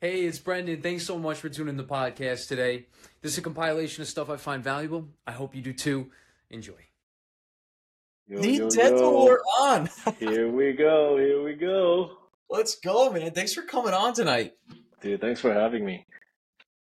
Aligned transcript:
Hey, 0.00 0.24
it's 0.24 0.38
Brendan. 0.38 0.82
Thanks 0.82 1.04
so 1.06 1.18
much 1.18 1.38
for 1.38 1.48
tuning 1.48 1.70
in 1.70 1.76
the 1.76 1.84
podcast 1.84 2.48
today. 2.48 2.86
This 3.22 3.32
is 3.32 3.38
a 3.38 3.42
compilation 3.42 4.02
of 4.02 4.08
stuff 4.08 4.28
I 4.28 4.36
find 4.36 4.62
valuable. 4.62 5.08
I 5.26 5.32
hope 5.32 5.54
you 5.54 5.62
do 5.62 5.72
too. 5.72 6.10
Enjoy. 6.50 6.74
Yo, 8.28 8.40
The 8.40 8.50
yo, 8.50 8.68
dental 8.70 9.00
yo. 9.12 9.24
we're 9.24 9.40
on. 9.60 9.88
Here 10.18 10.50
we 10.50 10.72
go. 10.74 11.16
Here 11.16 11.42
we 11.42 11.54
go. 11.54 12.18
Let's 12.50 12.78
go, 12.78 13.10
man. 13.10 13.30
Thanks 13.32 13.54
for 13.54 13.62
coming 13.62 13.94
on 13.94 14.12
tonight. 14.12 14.52
Dude, 15.00 15.20
thanks 15.20 15.40
for 15.40 15.52
having 15.52 15.84
me. 15.84 16.06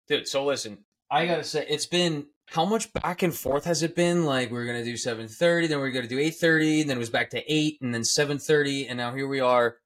Dude, 0.08 0.28
so 0.28 0.46
listen, 0.46 0.78
I 1.10 1.26
gotta 1.26 1.44
say, 1.44 1.66
it's 1.68 1.86
been 1.86 2.28
how 2.48 2.66
much 2.66 2.92
back 2.94 3.22
and 3.22 3.34
forth 3.34 3.66
has 3.66 3.84
it 3.84 3.96
been? 3.96 4.26
Like 4.26 4.52
we 4.52 4.58
are 4.58 4.66
gonna 4.66 4.84
do 4.84 4.98
seven 4.98 5.28
thirty, 5.28 5.68
then 5.68 5.80
we 5.82 5.88
are 5.90 5.92
gonna 5.92 6.08
do 6.08 6.20
eight 6.20 6.36
thirty, 6.36 6.84
then 6.84 6.98
it 6.98 7.00
was 7.00 7.10
back 7.10 7.30
to 7.32 7.44
eight, 7.52 7.80
and 7.82 7.94
then 7.94 8.04
seven 8.04 8.40
thirty, 8.40 8.88
and 8.88 8.98
now 8.98 9.14
here 9.14 9.28
we 9.28 9.40
are, 9.40 9.78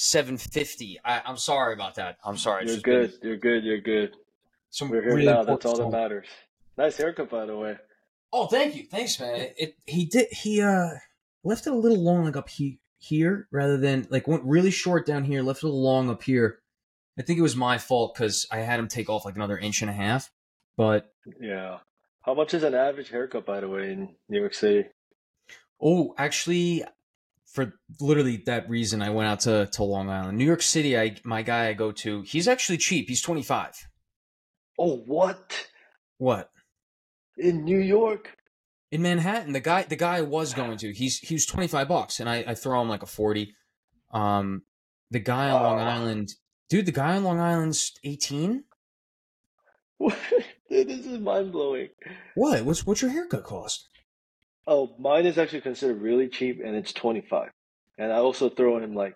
seven 0.00 0.38
fifty. 0.38 0.98
I'm 1.04 1.36
sorry 1.36 1.74
about 1.74 1.96
that. 1.96 2.16
I'm 2.24 2.38
sorry. 2.38 2.64
You're 2.64 2.74
just 2.76 2.84
been 2.84 3.00
good. 3.00 3.12
You're 3.22 3.36
good. 3.36 3.64
You're 3.64 3.80
good. 3.80 4.16
Some 4.70 4.88
We're 4.88 5.02
here 5.02 5.14
really 5.14 5.26
now. 5.26 5.42
That's 5.42 5.66
all 5.66 5.76
that 5.76 5.90
matters. 5.90 6.26
Nice 6.78 6.96
haircut, 6.96 7.28
by 7.28 7.44
the 7.44 7.56
way. 7.56 7.76
Oh, 8.32 8.46
thank 8.46 8.76
you, 8.76 8.84
thanks, 8.84 9.20
man. 9.20 9.34
It, 9.34 9.54
it 9.58 9.74
he 9.86 10.06
did 10.06 10.28
he 10.30 10.62
uh 10.62 10.90
left 11.44 11.66
it 11.66 11.72
a 11.72 11.76
little 11.76 11.98
long 11.98 12.24
like 12.24 12.36
up 12.36 12.48
he, 12.48 12.78
here 12.98 13.48
rather 13.50 13.76
than 13.76 14.06
like 14.10 14.26
went 14.26 14.44
really 14.44 14.70
short 14.70 15.04
down 15.04 15.24
here, 15.24 15.42
left 15.42 15.62
it 15.62 15.64
a 15.64 15.66
little 15.66 15.82
long 15.82 16.08
up 16.08 16.22
here. 16.22 16.60
I 17.18 17.22
think 17.22 17.38
it 17.38 17.42
was 17.42 17.56
my 17.56 17.76
fault 17.76 18.14
because 18.14 18.46
I 18.50 18.58
had 18.58 18.80
him 18.80 18.88
take 18.88 19.10
off 19.10 19.26
like 19.26 19.36
another 19.36 19.58
inch 19.58 19.82
and 19.82 19.90
a 19.90 19.94
half. 19.94 20.30
But 20.76 21.12
Yeah. 21.40 21.78
How 22.22 22.34
much 22.34 22.54
is 22.54 22.62
an 22.62 22.74
average 22.74 23.10
haircut, 23.10 23.44
by 23.44 23.60
the 23.60 23.68
way, 23.68 23.92
in 23.92 24.14
New 24.28 24.40
York 24.40 24.54
City? 24.54 24.88
oh, 25.82 26.14
actually, 26.18 26.84
for 27.52 27.74
literally 28.00 28.42
that 28.46 28.68
reason, 28.68 29.02
I 29.02 29.10
went 29.10 29.28
out 29.28 29.40
to 29.40 29.66
to 29.72 29.84
Long 29.84 30.08
Island, 30.08 30.38
New 30.38 30.44
York 30.44 30.62
City. 30.62 30.98
I 30.98 31.16
my 31.24 31.42
guy 31.42 31.68
I 31.68 31.72
go 31.72 31.92
to, 31.92 32.22
he's 32.22 32.48
actually 32.48 32.78
cheap. 32.78 33.08
He's 33.08 33.22
twenty 33.22 33.42
five. 33.42 33.74
Oh, 34.78 34.96
what? 34.98 35.68
What? 36.18 36.50
In 37.36 37.64
New 37.64 37.78
York? 37.78 38.36
in 38.92 39.02
Manhattan, 39.02 39.52
the 39.52 39.60
guy 39.60 39.82
the 39.82 39.96
guy 39.96 40.18
I 40.18 40.22
was 40.22 40.52
going 40.52 40.76
to, 40.78 40.92
he's 40.92 41.18
he 41.18 41.34
was 41.34 41.46
twenty 41.46 41.68
five 41.68 41.88
bucks, 41.88 42.20
and 42.20 42.28
I, 42.28 42.44
I 42.46 42.54
throw 42.54 42.80
him 42.82 42.88
like 42.88 43.02
a 43.02 43.06
forty. 43.06 43.54
Um, 44.12 44.62
the 45.10 45.20
guy 45.20 45.50
on 45.50 45.62
Long. 45.62 45.78
Island, 45.78 46.30
dude, 46.68 46.86
the 46.86 46.92
guy 46.92 47.16
on 47.16 47.24
Long 47.24 47.40
Island's 47.40 47.92
eighteen. 48.04 48.64
What? 49.98 50.16
Dude, 50.70 50.86
this 50.86 51.04
is 51.04 51.18
mind 51.18 51.50
blowing. 51.50 51.88
What? 52.36 52.64
What's 52.64 52.86
what's 52.86 53.02
your 53.02 53.10
haircut 53.10 53.42
cost? 53.42 53.88
Oh, 54.66 54.94
mine 54.98 55.26
is 55.26 55.38
actually 55.38 55.62
considered 55.62 56.00
really 56.00 56.28
cheap, 56.28 56.60
and 56.64 56.76
it's 56.76 56.92
25. 56.92 57.50
And 57.98 58.12
I 58.12 58.16
also 58.16 58.48
throw 58.48 58.78
him 58.78 58.94
like 58.94 59.14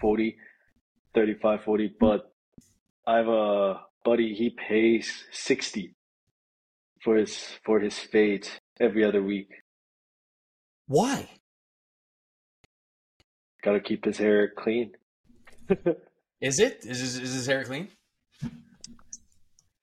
40, 0.00 0.36
35, 1.14 1.64
40. 1.64 1.94
But 2.00 2.32
I 3.06 3.16
have 3.18 3.28
a 3.28 3.80
buddy, 4.04 4.34
he 4.34 4.50
pays 4.50 5.24
60 5.32 5.94
for 7.02 7.16
his 7.16 7.58
for 7.64 7.80
his 7.80 7.98
fades 7.98 8.50
every 8.80 9.04
other 9.04 9.22
week. 9.22 9.50
Why? 10.86 11.28
Gotta 13.62 13.80
keep 13.80 14.04
his 14.04 14.18
hair 14.18 14.52
clean. 14.56 14.92
Is 16.40 16.58
it? 16.58 16.80
Is 16.84 17.00
his, 17.00 17.16
is 17.16 17.32
his 17.32 17.46
hair 17.46 17.64
clean? 17.64 17.88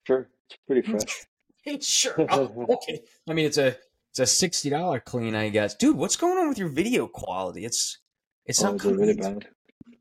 Sure, 0.06 0.28
it's 0.48 0.58
pretty 0.66 0.82
fresh. 0.82 1.26
sure. 1.80 2.14
Oh, 2.30 2.66
okay. 2.74 3.00
I 3.28 3.32
mean, 3.32 3.46
it's 3.46 3.58
a 3.58 3.76
it's 4.12 4.18
a 4.20 4.26
sixty 4.26 4.68
dollar 4.68 5.00
clean, 5.00 5.34
I 5.34 5.48
guess. 5.48 5.74
Dude, 5.74 5.96
what's 5.96 6.16
going 6.16 6.36
on 6.36 6.48
with 6.48 6.58
your 6.58 6.68
video 6.68 7.06
quality? 7.06 7.64
It's 7.64 7.98
it's 8.44 8.62
Oh, 8.62 8.72
not 8.72 8.80
coming. 8.80 8.98
really 8.98 9.10
into- 9.12 9.22
bad? 9.22 9.48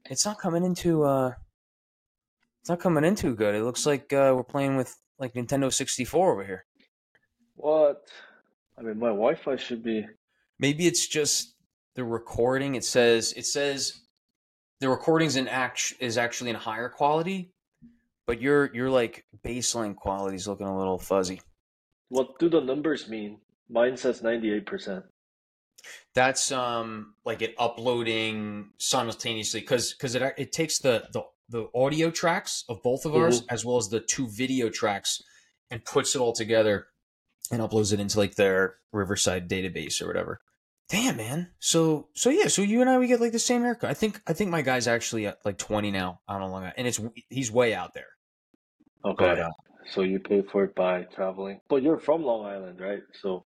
It's 0.10 0.26
not 0.26 0.38
coming 0.38 0.66
into. 0.66 1.04
uh 1.04 1.34
It's 2.60 2.70
not 2.70 2.82
coming 2.82 3.06
in 3.06 3.16
too 3.16 3.36
good. 3.36 3.56
It 3.56 3.64
looks 3.64 3.86
like 3.86 4.12
uh, 4.12 4.34
we're 4.36 4.44
playing 4.44 4.76
with 4.76 4.94
like 5.18 5.34
Nintendo 5.34 5.72
sixty 5.72 6.04
four 6.04 6.34
over 6.34 6.44
here. 6.44 6.66
What? 7.56 8.04
I 8.78 8.82
mean, 8.82 9.00
my 9.00 9.08
Wi-Fi 9.10 9.56
should 9.56 9.82
be. 9.84 10.06
Maybe 10.60 10.88
it's 10.88 11.08
just 11.08 11.56
the 11.96 12.04
recording. 12.04 12.76
It 12.76 12.84
says 12.84 13.32
it 13.38 13.46
says 13.46 14.02
the 14.82 14.90
recording's 14.90 15.38
in 15.38 15.48
act 15.48 15.94
is 16.02 16.18
actually 16.18 16.50
in 16.50 16.58
higher 16.58 16.90
quality, 16.90 17.54
but 18.28 18.42
your 18.42 18.74
your 18.76 18.90
like 18.90 19.24
baseline 19.46 19.96
quality 19.96 20.36
is 20.36 20.50
looking 20.50 20.68
a 20.68 20.78
little 20.78 21.00
fuzzy. 21.00 21.40
What 22.10 22.38
do 22.40 22.50
the 22.50 22.60
numbers 22.60 23.08
mean? 23.08 23.40
Mine 23.72 23.98
says 23.98 24.22
98%. 24.22 25.04
That's 26.14 26.52
um 26.52 27.16
like 27.26 27.42
it 27.42 27.56
uploading 27.58 28.70
simultaneously 28.78 29.62
because 29.62 29.94
because 29.94 30.14
it 30.14 30.22
it 30.38 30.52
takes 30.52 30.78
the 30.80 31.08
the 31.12 31.24
the 31.50 31.68
audio 31.74 32.12
tracks 32.12 32.64
of 32.70 32.84
both 32.84 33.06
of 33.06 33.16
ours 33.16 33.44
as 33.50 33.66
well 33.66 33.78
as 33.78 33.90
the 33.90 34.00
two 34.00 34.28
video 34.28 34.70
tracks 34.70 35.22
and 35.72 35.84
puts 35.84 36.16
it 36.16 36.20
all 36.20 36.34
together 36.34 36.88
and 37.52 37.62
uploads 37.62 37.94
it 37.94 38.00
into 38.00 38.20
like 38.20 38.36
their 38.36 38.76
Riverside 38.94 39.50
database 39.50 40.02
or 40.02 40.08
whatever. 40.08 40.40
Damn 40.90 41.18
man. 41.18 41.50
So 41.60 42.10
so 42.14 42.30
yeah. 42.30 42.48
So 42.48 42.62
you 42.62 42.82
and 42.82 42.90
I 42.90 43.00
we 43.00 43.08
get 43.08 43.22
like 43.22 43.32
the 43.32 43.40
same 43.40 43.62
haircut. 43.62 43.90
I 43.90 43.94
think 43.94 44.22
I 44.28 44.34
think 44.34 44.52
my 44.52 44.62
guy's 44.62 44.88
actually 44.88 45.26
at 45.28 45.38
like 45.46 45.58
twenty 45.58 45.90
now. 45.90 46.20
I 46.28 46.34
don't 46.34 46.42
know, 46.42 46.48
Long 46.48 46.64
Island, 46.64 46.76
and 46.78 46.88
it's 46.88 47.00
he's 47.30 47.52
way 47.52 47.74
out 47.74 47.94
there. 47.94 48.10
Okay. 49.06 49.26
But, 49.26 49.40
uh, 49.40 49.50
So 49.94 50.02
you 50.02 50.20
pay 50.20 50.44
for 50.52 50.66
it 50.66 50.76
by 50.76 51.04
traveling. 51.04 51.62
But 51.70 51.82
you're 51.82 52.00
from 52.00 52.24
Long 52.24 52.46
Island, 52.46 52.80
right? 52.80 53.02
So 53.22 53.46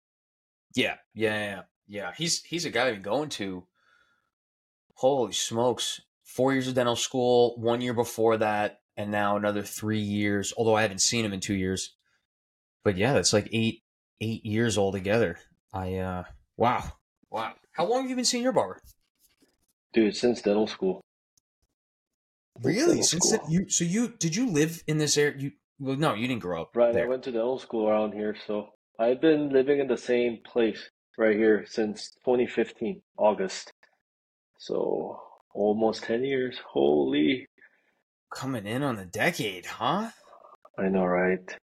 Yeah, 0.74 0.96
yeah, 1.14 1.38
yeah, 1.38 1.62
yeah. 1.86 2.12
He's 2.16 2.42
he's 2.42 2.64
a 2.64 2.70
guy 2.70 2.88
I've 2.88 2.94
been 2.94 3.02
going 3.02 3.28
to. 3.30 3.66
Holy 4.94 5.32
smokes! 5.32 6.00
Four 6.24 6.52
years 6.52 6.68
of 6.68 6.74
dental 6.74 6.96
school, 6.96 7.54
one 7.58 7.80
year 7.80 7.94
before 7.94 8.36
that, 8.38 8.80
and 8.96 9.10
now 9.10 9.36
another 9.36 9.62
three 9.62 10.00
years. 10.00 10.52
Although 10.56 10.76
I 10.76 10.82
haven't 10.82 11.00
seen 11.00 11.24
him 11.24 11.32
in 11.32 11.40
two 11.40 11.54
years, 11.54 11.94
but 12.84 12.96
yeah, 12.96 13.12
that's 13.12 13.32
like 13.32 13.48
eight 13.52 13.82
eight 14.20 14.44
years 14.44 14.78
altogether. 14.78 15.38
I 15.72 15.96
uh, 15.96 16.24
wow, 16.56 16.92
wow. 17.30 17.54
How 17.72 17.86
long 17.86 18.02
have 18.02 18.10
you 18.10 18.16
been 18.16 18.24
seeing 18.24 18.42
your 18.42 18.52
barber? 18.52 18.80
Dude, 19.92 20.16
since 20.16 20.40
dental 20.40 20.66
school. 20.66 21.00
Really? 22.62 23.02
Since 23.02 23.30
school. 23.30 23.50
you 23.50 23.68
so 23.68 23.84
you 23.84 24.08
did 24.08 24.36
you 24.36 24.48
live 24.48 24.82
in 24.86 24.98
this 24.98 25.16
area? 25.16 25.38
You 25.38 25.52
well, 25.78 25.96
no, 25.96 26.14
you 26.14 26.28
didn't 26.28 26.42
grow 26.42 26.62
up 26.62 26.76
Right, 26.76 26.96
I 26.96 27.06
went 27.06 27.24
to 27.24 27.32
dental 27.32 27.58
school 27.58 27.88
around 27.88 28.12
here, 28.12 28.36
so 28.46 28.68
I've 29.02 29.20
been 29.20 29.48
living 29.48 29.80
in 29.80 29.88
the 29.88 29.96
same 29.96 30.38
place 30.44 30.90
right 31.18 31.36
here 31.36 31.64
since 31.68 32.12
2015, 32.24 33.02
August. 33.18 33.72
So 34.58 35.20
almost 35.54 36.04
10 36.04 36.22
years. 36.22 36.60
Holy, 36.64 37.48
Coming 38.32 38.66
in 38.66 38.82
on 38.82 38.96
the 38.96 39.04
decade, 39.04 39.66
huh? 39.66 40.08
I 40.78 40.88
know, 40.88 41.04
right? 41.04 41.56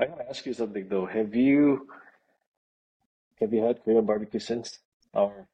I 0.00 0.06
gotta 0.06 0.28
ask 0.28 0.46
you 0.46 0.54
something 0.54 0.88
though. 0.88 1.06
Have 1.06 1.34
you 1.34 1.88
have 3.40 3.52
you 3.52 3.62
had 3.62 3.82
Korean 3.82 4.06
barbecue 4.06 4.40
since 4.40 4.78
our 5.12 5.46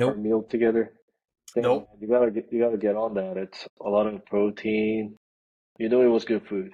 our 0.00 0.14
meal 0.14 0.42
together? 0.42 0.92
Nope. 1.56 1.88
You 1.98 2.06
gotta 2.08 2.30
get 2.30 2.52
you 2.52 2.60
gotta 2.62 2.76
get 2.76 2.94
on 2.94 3.14
that. 3.14 3.36
It's 3.36 3.66
a 3.80 3.88
lot 3.88 4.06
of 4.06 4.24
protein. 4.26 5.16
You 5.78 5.88
know 5.88 6.02
it 6.02 6.08
was 6.08 6.24
good 6.24 6.46
food. 6.46 6.72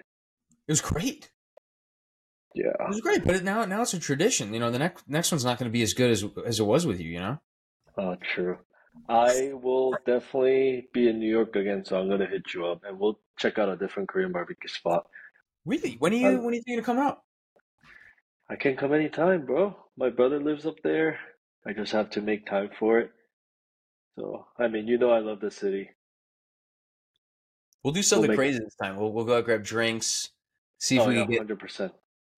It 0.69 0.73
was 0.73 0.81
great. 0.83 1.31
Yeah. 2.55 2.69
It 2.81 2.89
was 2.89 3.01
great, 3.01 3.25
but 3.25 3.43
now 3.43 3.65
now 3.65 3.83
it's 3.83 3.95
a 3.95 3.99
tradition. 3.99 4.55
You 4.55 4.61
know, 4.61 4.71
the 4.71 4.79
next 4.79 5.09
next 5.09 5.33
one's 5.33 5.45
not 5.45 5.59
going 5.59 5.69
to 5.71 5.73
be 5.73 5.83
as 5.83 5.93
good 5.95 6.11
as 6.11 6.25
as 6.47 6.61
it 6.61 6.65
was 6.65 6.87
with 6.87 7.01
you. 7.01 7.11
You 7.11 7.19
know. 7.21 7.39
Oh, 7.99 8.17
true. 8.35 8.59
I 9.09 9.53
will 9.55 9.97
definitely 10.07 10.89
be 10.93 11.09
in 11.09 11.19
New 11.19 11.29
York 11.31 11.57
again, 11.57 11.85
so 11.85 11.99
I'm 11.99 12.09
gonna 12.09 12.27
hit 12.27 12.55
you 12.55 12.65
up 12.67 12.83
and 12.87 12.99
we'll 12.99 13.19
check 13.39 13.59
out 13.59 13.69
a 13.69 13.77
different 13.77 14.09
Korean 14.09 14.31
barbecue 14.31 14.69
spot. 14.69 15.07
Really? 15.67 15.97
When 15.99 16.13
are 16.13 16.17
you 16.17 16.29
Uh, 16.29 16.43
when 16.43 16.53
are 16.53 16.57
you 16.57 16.63
thinking 16.63 16.79
of 16.79 16.85
coming 16.85 17.03
out? 17.03 17.23
I 18.49 18.55
can 18.57 18.77
come 18.77 18.93
anytime, 18.95 19.47
bro. 19.47 19.77
My 19.97 20.11
brother 20.11 20.39
lives 20.39 20.65
up 20.67 20.77
there. 20.85 21.19
I 21.67 21.73
just 21.73 21.91
have 21.93 22.11
to 22.11 22.21
make 22.21 22.47
time 22.47 22.71
for 22.79 22.99
it. 23.01 23.11
So, 24.17 24.47
I 24.59 24.69
mean, 24.69 24.87
you 24.87 24.97
know 24.99 25.11
I 25.11 25.19
love 25.19 25.41
the 25.41 25.51
city. 25.51 25.91
We'll 27.83 27.95
do 27.95 28.03
something 28.03 28.29
make- 28.31 28.37
crazy 28.39 28.59
this 28.61 28.77
time. 28.77 28.97
We'll 28.97 29.13
we'll 29.13 29.25
go 29.25 29.39
out 29.39 29.45
grab 29.45 29.65
drinks. 29.65 30.31
See 30.79 30.97
if 30.97 31.03
Oh, 31.03 31.09
we 31.09 31.15
yeah, 31.17 31.25
can 31.25 31.33
get 31.33 31.49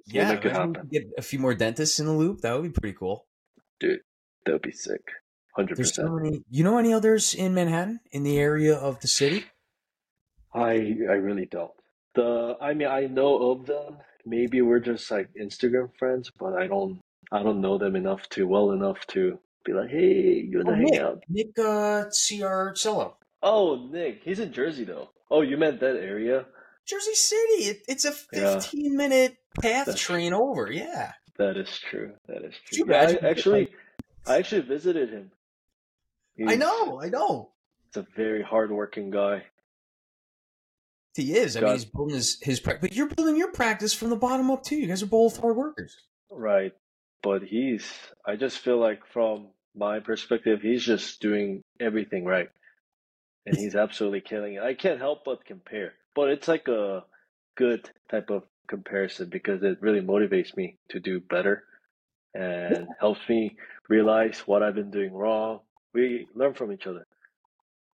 100%. 0.08 0.14
yeah, 0.14 0.32
make 0.34 0.44
it 0.44 0.44
maybe 0.44 0.48
we 0.48 0.54
happen. 0.74 0.88
get 0.90 1.02
a 1.18 1.22
few 1.22 1.38
more 1.38 1.54
dentists 1.54 1.98
in 2.00 2.06
the 2.06 2.12
loop. 2.12 2.40
That 2.42 2.52
would 2.54 2.62
be 2.62 2.70
pretty 2.70 2.96
cool. 2.98 3.26
Dude, 3.80 4.00
that 4.44 4.52
would 4.52 4.62
be 4.62 4.72
sick. 4.72 5.02
There's 5.74 5.94
so 5.94 6.04
100%. 6.04 6.22
many. 6.22 6.42
You 6.50 6.64
know 6.64 6.78
any 6.78 6.92
others 6.92 7.34
in 7.34 7.54
Manhattan 7.54 8.00
in 8.12 8.22
the 8.24 8.38
area 8.38 8.74
of 8.74 9.00
the 9.00 9.08
city? 9.08 9.44
I 10.54 10.74
I 11.08 11.16
really 11.20 11.46
don't. 11.46 11.72
The 12.14 12.56
I 12.60 12.74
mean, 12.74 12.88
I 12.88 13.06
know 13.06 13.50
of 13.52 13.66
them. 13.66 13.98
Maybe 14.24 14.60
we're 14.62 14.80
just 14.80 15.10
like 15.10 15.28
Instagram 15.40 15.90
friends, 15.98 16.30
but 16.38 16.54
I 16.54 16.66
don't 16.66 17.00
I 17.32 17.42
don't 17.42 17.60
know 17.60 17.78
them 17.78 17.96
enough 17.96 18.28
to 18.30 18.46
well 18.46 18.72
enough 18.72 19.06
to 19.08 19.38
be 19.64 19.72
like, 19.72 19.90
"Hey, 19.90 20.44
you 20.48 20.58
wanna 20.58 20.72
Oh, 20.72 20.74
hang 20.74 20.84
Nick. 20.90 21.00
out?" 21.00 21.22
Nick 21.28 21.58
uh, 21.58 22.04
Ciarcello. 22.10 23.14
Oh, 23.42 23.88
Nick, 23.90 24.22
he's 24.24 24.40
in 24.40 24.52
Jersey 24.52 24.84
though. 24.84 25.10
Oh, 25.30 25.40
you 25.42 25.56
meant 25.56 25.80
that 25.80 25.96
area? 25.96 26.46
Jersey 26.86 27.14
City. 27.14 27.64
It, 27.64 27.82
it's 27.88 28.04
a 28.04 28.14
Yeah. 28.32 28.54
15 28.60 28.96
minute 28.96 29.36
path 29.60 29.86
That's- 29.86 30.00
train 30.00 30.32
over. 30.32 30.70
Yeah. 30.72 31.12
That 31.38 31.56
is 31.58 31.78
true. 31.78 32.14
That 32.28 32.44
is 32.44 32.54
true. 32.64 32.84
Yeah, 32.88 33.14
I 33.22 33.26
actually, 33.28 33.68
I 34.26 34.38
actually 34.38 34.62
visited 34.62 35.10
him. 35.10 35.30
I 36.46 36.56
know. 36.56 37.00
I 37.02 37.08
know. 37.10 37.50
He's 37.86 38.02
a 38.02 38.06
very 38.16 38.42
hardworking 38.42 39.10
guy. 39.10 39.42
He 41.14 41.34
is. 41.36 41.56
I 41.56 41.60
God. 41.60 41.66
mean, 41.66 41.74
he's 41.76 41.84
building 41.86 42.14
his 42.14 42.38
his 42.42 42.60
practice, 42.60 42.88
but 42.88 42.96
you're 42.96 43.08
building 43.08 43.36
your 43.36 43.50
practice 43.52 43.94
from 43.94 44.10
the 44.10 44.16
bottom 44.16 44.50
up 44.50 44.62
too. 44.62 44.76
You 44.76 44.86
guys 44.86 45.02
are 45.02 45.06
both 45.06 45.38
hard 45.38 45.56
workers. 45.56 45.96
Right. 46.30 46.72
But 47.22 47.42
he's, 47.42 47.90
I 48.26 48.36
just 48.36 48.58
feel 48.58 48.78
like 48.78 49.00
from 49.12 49.48
my 49.74 50.00
perspective, 50.00 50.60
he's 50.62 50.84
just 50.84 51.20
doing 51.20 51.62
everything 51.80 52.24
right. 52.24 52.50
And 53.46 53.56
he's 53.56 53.74
absolutely 53.76 54.20
killing 54.20 54.54
it. 54.54 54.62
I 54.62 54.74
can't 54.74 55.00
help 55.00 55.24
but 55.24 55.44
compare. 55.44 55.94
But 56.16 56.30
it's 56.30 56.48
like 56.48 56.66
a 56.66 57.04
good 57.56 57.90
type 58.10 58.30
of 58.30 58.42
comparison 58.68 59.28
because 59.28 59.62
it 59.62 59.78
really 59.80 60.00
motivates 60.00 60.56
me 60.56 60.78
to 60.88 60.98
do 60.98 61.20
better 61.20 61.64
and 62.34 62.88
helps 62.98 63.20
me 63.28 63.56
realize 63.88 64.40
what 64.40 64.62
I've 64.62 64.74
been 64.74 64.90
doing 64.90 65.12
wrong. 65.12 65.60
We 65.94 66.26
learn 66.34 66.54
from 66.54 66.72
each 66.72 66.86
other. 66.86 67.06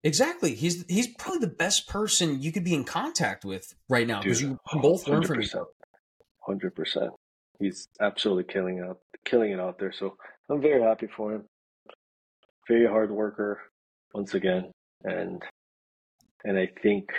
Exactly. 0.04 0.54
He's 0.54 0.84
he's 0.88 1.08
probably 1.08 1.40
the 1.40 1.54
best 1.54 1.88
person 1.88 2.40
you 2.40 2.52
could 2.52 2.64
be 2.64 2.74
in 2.74 2.84
contact 2.84 3.44
with 3.44 3.74
right 3.88 4.06
now 4.06 4.20
because 4.20 4.42
you 4.42 4.58
both 4.74 5.08
learn 5.08 5.24
from 5.24 5.40
each 5.40 5.52
100%. 5.52 5.56
other. 5.56 5.66
Hundred 6.40 6.74
percent. 6.74 7.10
He's 7.58 7.88
absolutely 8.00 8.44
killing 8.44 8.80
out 8.80 8.98
killing 9.24 9.52
it 9.52 9.60
out 9.60 9.78
there. 9.78 9.92
So 9.92 10.16
I'm 10.48 10.60
very 10.60 10.82
happy 10.82 11.08
for 11.08 11.34
him. 11.34 11.44
Very 12.68 12.86
hard 12.86 13.10
worker 13.10 13.60
once 14.14 14.34
again. 14.34 14.70
And 15.04 15.42
and 16.44 16.58
I 16.58 16.68
think 16.82 17.10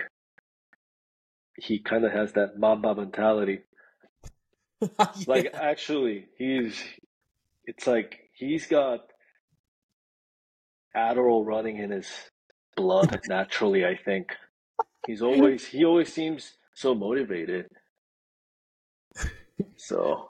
he 1.61 1.79
kinda 1.79 2.09
has 2.09 2.33
that 2.33 2.57
Mamba 2.57 2.95
mentality. 2.95 3.61
Like 5.27 5.53
actually 5.53 6.27
he's 6.37 6.81
it's 7.65 7.85
like 7.85 8.29
he's 8.33 8.65
got 8.67 9.01
Adderall 10.95 11.45
running 11.45 11.77
in 11.77 11.91
his 11.91 12.07
blood 12.77 13.19
naturally, 13.27 13.85
I 13.85 13.97
think. 13.97 14.31
He's 15.05 15.21
always 15.21 15.67
he 15.67 15.83
always 15.83 16.11
seems 16.13 16.53
so 16.73 16.95
motivated. 16.95 17.67
So 19.75 20.29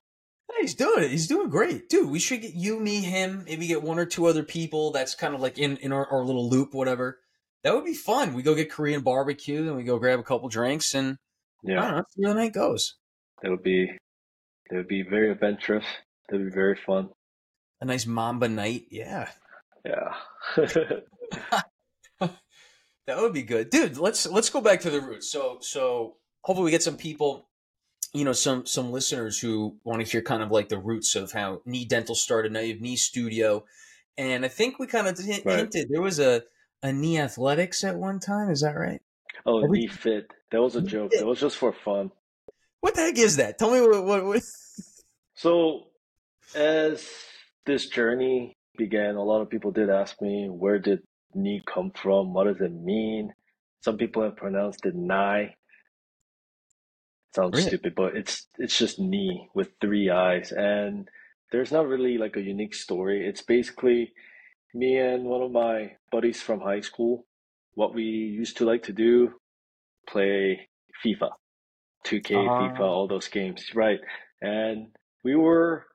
he's 0.60 0.75
doing 0.75 1.04
it. 1.04 1.12
He's 1.12 1.28
doing 1.28 1.50
great, 1.50 1.90
dude. 1.90 2.10
We 2.10 2.20
should 2.20 2.42
get 2.42 2.54
you, 2.54 2.80
me, 2.80 3.02
him. 3.02 3.44
Maybe 3.46 3.68
get 3.68 3.84
one 3.84 4.00
or 4.00 4.06
two 4.06 4.25
other 4.25 4.44
people. 4.44 4.92
That's 4.92 5.16
kind 5.16 5.34
of 5.36 5.42
like 5.42 5.58
in 5.58 5.78
in 5.78 5.92
our, 5.92 6.08
our 6.08 6.24
little 6.24 6.50
loop, 6.50 6.74
whatever. 6.74 7.20
That 7.64 7.76
would 7.76 7.86
be 7.86 7.94
fun. 7.94 8.34
We 8.34 8.44
go 8.44 8.56
get 8.56 8.72
Korean 8.72 9.02
barbecue, 9.02 9.68
and 9.68 9.76
we 9.76 9.84
go 9.84 10.00
grab 10.00 10.20
a 10.20 10.24
couple 10.24 10.48
drinks, 10.50 10.94
and 10.94 11.18
I 11.68 11.72
yeah. 11.72 11.82
don't 11.82 11.92
know, 11.98 12.04
see 12.10 12.24
how 12.24 12.30
the 12.30 12.36
night 12.36 12.54
goes. 12.54 12.96
That 13.42 13.52
would 13.52 13.64
be 13.64 13.88
that 14.70 14.78
would 14.78 14.88
be 14.88 15.04
very 15.04 15.32
adventurous. 15.32 15.86
That 16.30 16.38
would 16.38 16.46
be 16.50 16.56
very 16.56 16.78
fun. 16.86 17.10
A 17.82 17.86
nice 17.86 18.06
Mamba 18.06 18.48
night, 18.48 18.86
yeah. 18.90 19.30
Yeah. 19.86 20.14
That 23.10 23.18
would 23.18 23.34
be 23.34 23.42
good, 23.42 23.72
dude. 23.72 23.98
Let's 23.98 24.28
let's 24.28 24.52
go 24.52 24.62
back 24.62 24.82
to 24.82 24.92
the 24.92 25.02
roots. 25.02 25.32
So 25.32 25.58
so 25.62 26.18
hopefully 26.44 26.66
we 26.66 26.70
get 26.70 26.84
some 26.84 26.96
people, 26.96 27.50
you 28.14 28.24
know, 28.24 28.34
some 28.34 28.68
some 28.68 28.92
listeners 28.92 29.40
who 29.40 29.78
want 29.84 30.06
to 30.06 30.08
hear 30.08 30.22
kind 30.22 30.44
of 30.44 30.52
like 30.52 30.70
the 30.70 30.78
roots 30.78 31.16
of 31.16 31.32
how 31.32 31.64
Niii 31.68 31.88
Dental 31.88 32.14
started. 32.14 32.52
Now 32.52 32.60
you 32.60 32.74
have 32.74 32.84
Niii 32.84 33.00
Studio, 33.00 33.66
and 34.16 34.46
I 34.46 34.48
think 34.48 34.78
we 34.78 34.86
kind 34.86 35.08
of 35.08 35.18
hint, 35.18 35.44
Right. 35.44 35.58
hinted 35.58 35.88
there 35.90 36.04
was 36.04 36.20
a 36.20 36.44
a 36.84 36.92
Knee 36.94 37.20
Athletics 37.20 37.84
at 37.84 37.98
one 37.98 38.20
time. 38.20 38.50
Is 38.50 38.62
that 38.62 38.76
right? 38.76 39.02
oh, 39.46 39.64
Every- 39.64 39.80
knee 39.80 39.88
fit. 39.88 40.31
That 40.52 40.62
was 40.62 40.76
a 40.76 40.81
joke. 40.81 41.12
That 41.12 41.26
was 41.28 41.40
just 41.40 41.58
for 41.58 41.72
fun. 41.72 42.12
What 42.81 42.96
the 42.96 43.02
heck 43.02 43.18
is 43.18 43.36
that? 43.38 43.60
Tell 43.60 43.72
me 43.72 43.81
what 43.81 44.06
what. 44.06 44.26
what... 44.26 44.42
So 45.36 45.88
as 46.54 47.08
this 47.66 47.88
journey 47.88 48.58
began, 48.78 49.16
a 49.16 49.24
lot 49.24 49.42
of 49.42 49.50
people 49.50 49.72
did 49.72 49.90
ask 49.90 50.22
me 50.22 50.50
where 50.50 50.80
did 50.80 51.00
knee 51.34 51.62
come 51.66 51.92
from? 51.92 52.34
What 52.34 52.46
does 52.46 52.60
it 52.60 52.74
mean? 52.74 53.34
Some 53.82 53.98
people 53.98 54.22
have 54.24 54.36
pronounced 54.36 54.86
it 54.86 54.96
nigh. 54.96 55.56
Sounds 57.36 57.56
Really? 57.56 57.68
stupid, 57.68 57.94
but 57.96 58.18
it's 58.18 58.48
it's 58.58 58.78
just 58.78 59.00
knee 59.00 59.48
with 59.54 59.70
three 59.80 60.10
eyes. 60.10 60.52
And 60.52 61.08
there's 61.52 61.72
not 61.72 61.88
really 61.88 62.18
like 62.18 62.36
a 62.36 62.42
unique 62.42 62.74
story. 62.75 63.25
It's 63.25 63.42
basically 63.42 64.12
me 64.74 64.98
and 64.98 65.25
one 65.25 65.42
of 65.42 65.51
my 65.51 65.92
buddies 66.12 66.42
from 66.42 66.60
high 66.60 66.81
school, 66.81 67.25
what 67.74 67.94
we 67.94 68.04
used 68.04 68.57
to 68.57 68.66
like 68.66 68.83
to 68.83 68.94
do, 68.94 69.33
play 70.07 70.69
FIFA, 71.04 71.30
2K, 72.06 72.36
Ah. 72.36 72.60
FIFA, 72.60 72.81
all 72.81 73.07
those 73.07 73.27
games, 73.27 73.74
right? 73.74 74.00
And 74.42 74.88
we 75.24 75.36
were, 75.36 75.86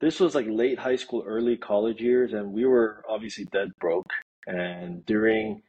this 0.00 0.20
was 0.20 0.34
like 0.34 0.46
late 0.48 0.78
high 0.78 0.96
school, 0.96 1.24
early 1.26 1.56
college 1.56 2.00
years, 2.00 2.32
and 2.32 2.52
we 2.52 2.64
were 2.64 3.04
obviously 3.08 3.44
dead 3.52 3.68
broke. 3.80 4.10
And 4.46 5.04
during 5.06 5.62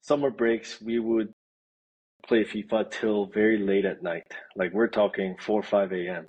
summer 0.00 0.30
breaks, 0.30 0.80
we 0.80 0.98
would 0.98 1.32
play 2.26 2.44
FIFA 2.44 2.90
till 2.90 3.26
very 3.26 3.58
late 3.58 3.84
at 3.84 4.02
night. 4.02 4.26
Like 4.56 4.72
we're 4.72 4.88
talking 4.88 5.36
4 5.40 5.60
or 5.60 5.62
5 5.62 5.92
a.m. 5.92 6.26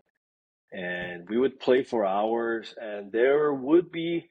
And 0.72 1.28
we 1.30 1.38
would 1.38 1.60
play 1.60 1.84
for 1.84 2.06
hours, 2.06 2.76
and 2.80 3.12
there 3.12 3.54
would 3.54 3.92
be 3.92 4.28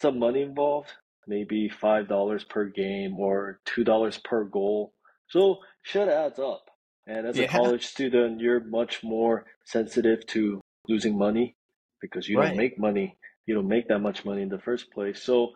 some 0.00 0.18
money 0.18 0.42
involved, 0.42 0.90
maybe 1.26 1.68
$5 1.68 2.48
per 2.48 2.64
game 2.66 3.18
or 3.18 3.60
$2 3.66 4.22
per 4.24 4.44
goal. 4.44 4.92
So 5.28 5.58
shit 5.82 6.08
adds 6.08 6.38
up. 6.38 6.64
And 7.06 7.26
as 7.26 7.38
a 7.38 7.46
college 7.46 7.86
student, 7.86 8.40
you're 8.40 8.60
much 8.60 9.02
more 9.04 9.46
sensitive 9.64 10.26
to 10.28 10.60
losing 10.88 11.16
money 11.16 11.54
because 12.00 12.28
you 12.28 12.36
Right. 12.38 12.48
don't 12.48 12.56
make 12.56 12.78
money. 12.78 13.16
You 13.46 13.54
don't 13.54 13.68
make 13.68 13.88
that 13.88 14.00
much 14.00 14.24
money 14.24 14.42
in 14.42 14.48
the 14.48 14.58
first 14.58 14.90
place. 14.92 15.22
So 15.22 15.52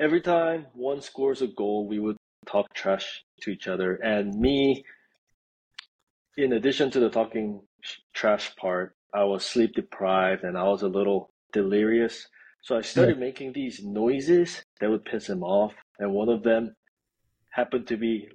every 0.00 0.20
time 0.20 0.66
one 0.74 1.00
scores 1.00 1.42
a 1.42 1.46
goal, 1.46 1.86
we 1.88 1.98
would 2.00 2.16
talk 2.46 2.66
trash 2.74 3.24
to 3.42 3.50
each 3.50 3.68
other. 3.68 3.94
And 3.96 4.34
me, 4.34 4.84
in 6.36 6.52
addition 6.52 6.90
to 6.92 7.00
the 7.00 7.10
talking 7.10 7.62
sh- 7.82 7.98
trash 8.12 8.54
part, 8.56 8.94
I 9.14 9.24
was 9.24 9.44
sleep 9.44 9.74
deprived 9.74 10.44
and 10.44 10.56
I 10.58 10.64
was 10.64 10.82
a 10.82 10.88
little 10.88 11.30
delirious. 11.52 12.28
So 12.62 12.76
I 12.76 12.82
started 12.82 13.18
making 13.18 13.52
these 13.52 13.82
noises 13.84 14.62
that 14.80 14.90
would 14.90 15.04
piss 15.04 15.28
him 15.28 15.42
off. 15.42 15.74
And 15.98 16.12
one 16.12 16.28
of 16.28 16.42
them 16.42 16.74
happened 17.50 17.86
to 17.88 17.96
be 17.96 18.28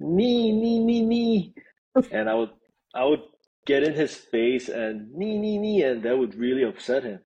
knee, 0.00 0.52
knee, 0.52 0.78
knee, 0.84 1.04
knee. 1.06 1.54
And 2.10 2.28
I 2.28 2.34
would, 2.34 2.50
I 2.94 3.04
would 3.04 3.22
get 3.66 3.82
in 3.82 3.94
his 3.94 4.16
face 4.16 4.68
and 4.68 5.12
knee, 5.12 5.38
knee, 5.38 5.58
knee, 5.58 5.82
and 5.82 6.02
that 6.04 6.18
would 6.18 6.34
really 6.34 6.62
upset 6.64 7.04
him, 7.04 7.20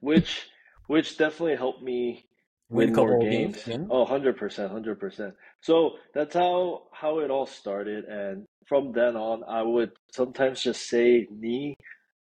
which, 0.00 0.48
which 0.86 1.16
definitely 1.18 1.56
helped 1.56 1.82
me 1.82 2.26
Win 2.70 2.92
win 2.92 2.94
more 2.94 3.16
games. 3.16 3.56
games. 3.64 3.88
Oh, 3.90 4.04
100%, 4.06 4.36
100%. 4.36 5.32
So 5.60 5.92
that's 6.14 6.34
how 6.34 6.88
how 6.92 7.20
it 7.20 7.30
all 7.30 7.46
started 7.46 8.04
and 8.04 8.46
from 8.66 8.92
then 8.92 9.16
on 9.16 9.44
I 9.44 9.62
would 9.62 9.92
sometimes 10.12 10.62
just 10.62 10.88
say 10.88 11.26
knee 11.30 11.76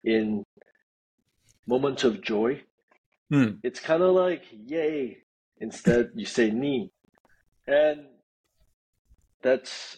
in 0.04 0.44
moments 1.68 2.04
of 2.04 2.22
joy. 2.22 2.62
Hmm. 3.32 3.52
It's 3.64 3.80
kind 3.80 4.04
of 4.04 4.14
like 4.14 4.44
yay 4.52 5.24
instead 5.58 6.12
you 6.16 6.26
say 6.26 6.52
knee. 6.52 6.92
And 7.66 8.08
that's 9.42 9.98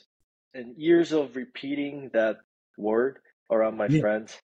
and 0.54 0.78
years 0.78 1.12
of 1.12 1.36
repeating 1.36 2.12
that 2.14 2.38
word 2.78 3.20
around 3.52 3.78
my 3.78 3.88
Yeah. 3.88 4.02
friends. 4.02 4.40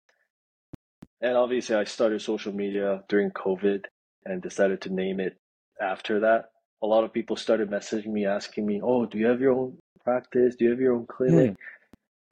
And 1.21 1.37
obviously 1.37 1.75
I 1.75 1.83
started 1.83 2.21
social 2.21 2.53
media 2.53 3.03
during 3.09 3.29
COVID 3.31 3.85
and 4.25 4.41
decided 4.41 4.81
to 4.81 4.93
name 4.93 5.19
it 5.19 5.37
after 5.79 6.21
that. 6.21 6.45
A 6.81 6.87
lot 6.87 7.03
of 7.03 7.13
people 7.13 7.35
started 7.35 7.69
messaging 7.69 8.07
me 8.07 8.25
asking 8.25 8.65
me, 8.65 8.81
"Oh, 8.81 9.05
do 9.05 9.17
you 9.19 9.27
have 9.27 9.41
your 9.41 9.53
own 9.53 9.77
practice? 10.03 10.55
Do 10.55 10.65
you 10.65 10.71
have 10.71 10.79
your 10.79 10.95
own 10.95 11.05
clinic?" 11.05 11.53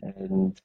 And 0.01 0.59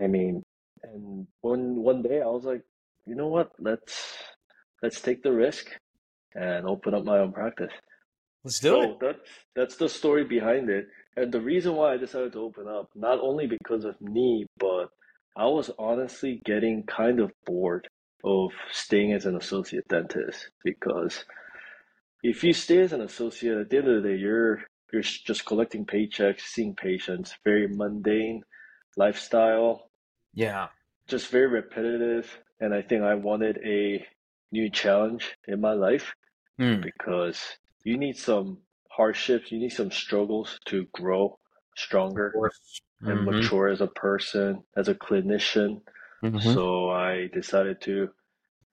I 0.00 0.06
mean, 0.06 0.42
and 0.82 1.26
one 1.42 1.76
one 1.82 2.02
day 2.02 2.22
I 2.22 2.26
was 2.26 2.44
like, 2.44 2.62
"You 3.10 3.16
know 3.16 3.28
what? 3.36 3.48
Let's 3.58 3.94
let's 4.82 5.00
take 5.06 5.20
the 5.24 5.32
risk 5.46 5.66
and 6.34 6.66
open 6.74 6.94
up 6.94 7.04
my 7.04 7.18
own 7.18 7.32
practice." 7.32 7.74
Let's 8.44 8.60
do 8.60 8.68
So 8.70 8.82
it. 8.82 9.00
that's 9.00 9.30
that's 9.56 9.76
the 9.82 9.88
story 10.00 10.24
behind 10.24 10.70
it. 10.78 10.86
And 11.16 11.32
the 11.32 11.40
reason 11.52 11.74
why 11.74 11.88
I 11.94 11.96
decided 11.98 12.32
to 12.34 12.40
open 12.48 12.66
up, 12.68 12.86
not 12.94 13.18
only 13.20 13.46
because 13.56 13.84
of 13.84 14.00
me, 14.00 14.46
but 14.58 14.86
I 15.36 15.46
was 15.46 15.70
honestly 15.88 16.40
getting 16.44 16.84
kind 16.84 17.18
of 17.20 17.30
bored 17.46 17.88
of 18.24 18.50
staying 18.70 19.12
as 19.12 19.26
an 19.26 19.36
associate 19.36 19.86
dentist 19.88 20.50
because 20.64 21.14
if 22.22 22.44
you 22.44 22.52
stay 22.52 22.78
as 22.80 22.92
an 22.92 23.00
associate, 23.02 23.58
at 23.58 23.70
the 23.70 23.78
end 23.78 23.88
of 23.88 24.02
the 24.02 24.08
day, 24.10 24.16
you're 24.16 24.62
you're 24.92 25.02
just 25.02 25.46
collecting 25.46 25.84
paychecks, 25.86 26.42
seeing 26.54 26.74
patients, 26.74 27.34
very 27.44 27.66
mundane 27.68 28.42
lifestyle, 28.96 29.88
Yeah. 30.34 30.68
just 31.08 31.30
very 31.30 31.46
repetitive. 31.48 32.26
And 32.60 32.74
I 32.74 32.82
think 32.82 33.02
I 33.02 33.14
wanted 33.14 33.58
a 33.64 34.06
new 34.52 34.70
challenge 34.70 35.36
in 35.48 35.60
my 35.60 35.72
life 35.72 36.14
Hmm. 36.58 36.80
because 36.82 37.40
you 37.84 37.96
need 37.96 38.16
some 38.16 38.58
hardships, 38.90 39.50
you 39.50 39.58
need 39.58 39.70
some 39.72 39.90
struggles 39.90 40.58
to 40.66 40.86
grow 40.92 41.38
stronger 41.76 42.30
course. 42.32 42.80
and 43.06 43.24
mature 43.24 43.68
as 43.68 43.80
a 43.80 43.86
person, 43.86 44.62
as 44.76 44.88
a 44.88 44.94
clinician. 44.94 45.82
Mhm. 46.22 46.54
So 46.54 46.90
I 46.90 47.28
decided 47.28 47.80
to 47.82 48.10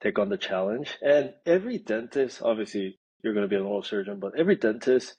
take 0.01 0.19
on 0.19 0.29
the 0.29 0.37
challenge. 0.37 0.97
And 1.01 1.33
every 1.45 1.77
dentist, 1.79 2.41
obviously, 2.41 2.99
you're 3.23 3.33
going 3.33 3.45
to 3.45 3.49
be 3.49 3.55
an 3.55 3.63
oral 3.63 3.83
surgeon, 3.83 4.19
but 4.19 4.37
every 4.37 4.55
dentist 4.55 5.17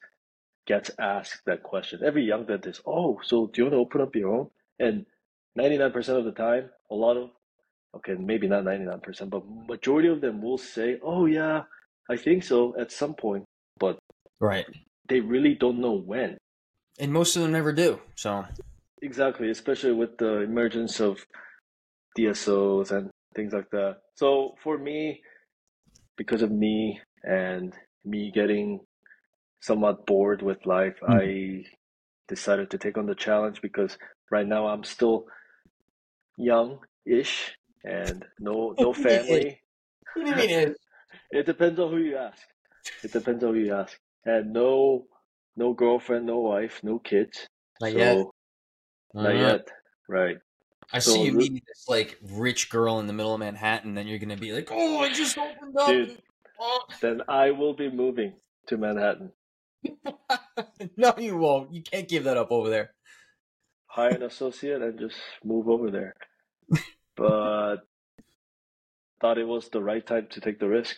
gets 0.67 0.91
asked 0.99 1.45
that 1.47 1.63
question. 1.63 2.01
Every 2.05 2.25
young 2.25 2.47
dentist, 2.47 2.83
oh, 2.87 3.21
so 3.23 3.47
do 3.47 3.61
you 3.61 3.65
want 3.65 3.75
to 3.75 3.79
open 3.79 4.01
up 4.03 4.15
your 4.15 4.35
own? 4.35 4.51
And 4.79 5.07
99% 5.57 6.19
of 6.19 6.25
the 6.25 6.33
time, 6.33 6.71
a 6.91 6.95
lot 6.95 7.17
of, 7.17 7.31
okay, 7.95 8.15
maybe 8.15 8.49
not 8.49 8.65
99%, 8.65 9.31
but 9.31 9.43
majority 9.69 10.09
of 10.09 10.21
them 10.21 10.43
will 10.43 10.59
say, 10.59 10.99
oh, 11.03 11.27
yeah, 11.27 11.63
I 12.11 12.17
think 12.17 12.45
so 12.45 12.75
at 12.79 12.93
some 12.93 13.15
point. 13.15 13.45
But 13.79 13.99
right. 14.41 14.67
they 15.09 15.21
really 15.21 15.55
don't 15.55 15.81
know 15.81 15.95
when. 15.95 16.39
And 16.99 17.13
most 17.13 17.37
of 17.37 17.43
them 17.43 17.53
never 17.53 17.73
do. 17.73 18.01
So, 18.17 18.45
exactly, 19.03 19.51
especially 19.51 19.93
with 19.93 20.19
the 20.19 20.41
emergence 20.41 21.01
of 21.01 21.25
DSOs 22.19 22.91
and 22.91 23.11
things 23.35 23.53
like 23.53 23.71
that. 23.71 23.99
So, 24.17 24.55
for 24.63 24.79
me, 24.79 25.21
because 26.17 26.43
of 26.43 26.51
me 26.51 27.01
and 27.23 27.73
me 28.05 28.33
getting 28.35 28.81
somewhat 29.61 30.07
bored 30.07 30.43
with 30.43 30.67
life, 30.67 30.97
mm. 31.03 31.63
I 31.63 31.65
decided 32.27 32.71
to 32.71 32.79
take 32.79 32.99
on 32.99 33.07
the 33.07 33.15
challenge 33.15 33.63
because 33.63 33.97
right 34.31 34.47
now 34.47 34.67
I'm 34.67 34.85
still 34.85 35.27
young-ish 36.37 37.58
and 37.85 38.25
no 38.39 38.75
no 38.79 38.93
family. 38.93 39.61
what 40.15 40.25
do 40.25 40.31
you 40.31 40.37
mean 40.37 40.51
it? 40.51 40.77
it 41.31 41.47
depends 41.47 41.79
on 41.79 41.91
who 41.91 41.99
you 41.99 42.17
ask. 42.17 42.43
It 43.03 43.13
depends 43.13 43.45
on 43.45 43.55
who 43.55 43.61
you 43.61 43.75
ask. 43.75 43.99
And 44.25 44.53
no 44.53 45.07
no 45.57 45.73
girlfriend, 45.73 46.27
no 46.27 46.39
wife, 46.39 46.81
no 46.83 46.99
kids. 46.99 47.49
Not 47.81 47.93
so, 47.93 47.99
yet. 47.99 48.27
Not 49.15 49.27
uh-huh. 49.27 49.39
yet. 49.39 49.69
Right. 50.09 50.39
I 50.93 51.01
so, 51.01 51.13
see 51.13 51.25
you 51.25 51.33
meeting 51.33 51.61
this 51.67 51.87
like 51.89 52.17
rich 52.23 52.71
girl 52.71 52.99
in 52.99 53.07
the 53.07 53.13
middle 53.13 53.35
of 53.35 53.41
Manhattan, 53.41 53.95
then 53.95 54.07
you're 54.07 54.19
gonna 54.19 54.37
be 54.37 54.53
like, 54.53 54.69
"Oh, 54.71 54.99
I 55.01 55.13
just 55.13 55.37
opened 55.37 55.77
up." 55.77 55.89
Dude, 55.89 56.23
oh. 56.61 56.81
Then 57.03 57.23
I 57.29 57.51
will 57.51 57.75
be 57.75 57.91
moving 57.91 58.35
to 58.69 58.79
Manhattan. 58.79 59.33
no, 60.97 61.15
you 61.19 61.37
won't. 61.37 61.73
You 61.73 61.83
can't 61.83 62.09
give 62.09 62.25
that 62.25 62.39
up 62.39 62.51
over 62.51 62.71
there. 62.71 62.95
Hire 63.87 64.11
an 64.11 64.23
associate 64.23 64.81
and 64.81 64.99
just 64.99 65.17
move 65.45 65.69
over 65.69 65.91
there. 65.91 66.15
But 67.19 67.79
thought 69.21 69.39
it 69.39 69.47
was 69.47 69.69
the 69.69 69.83
right 69.83 70.07
time 70.07 70.29
to 70.31 70.41
take 70.41 70.61
the 70.61 70.69
risk. 70.69 70.97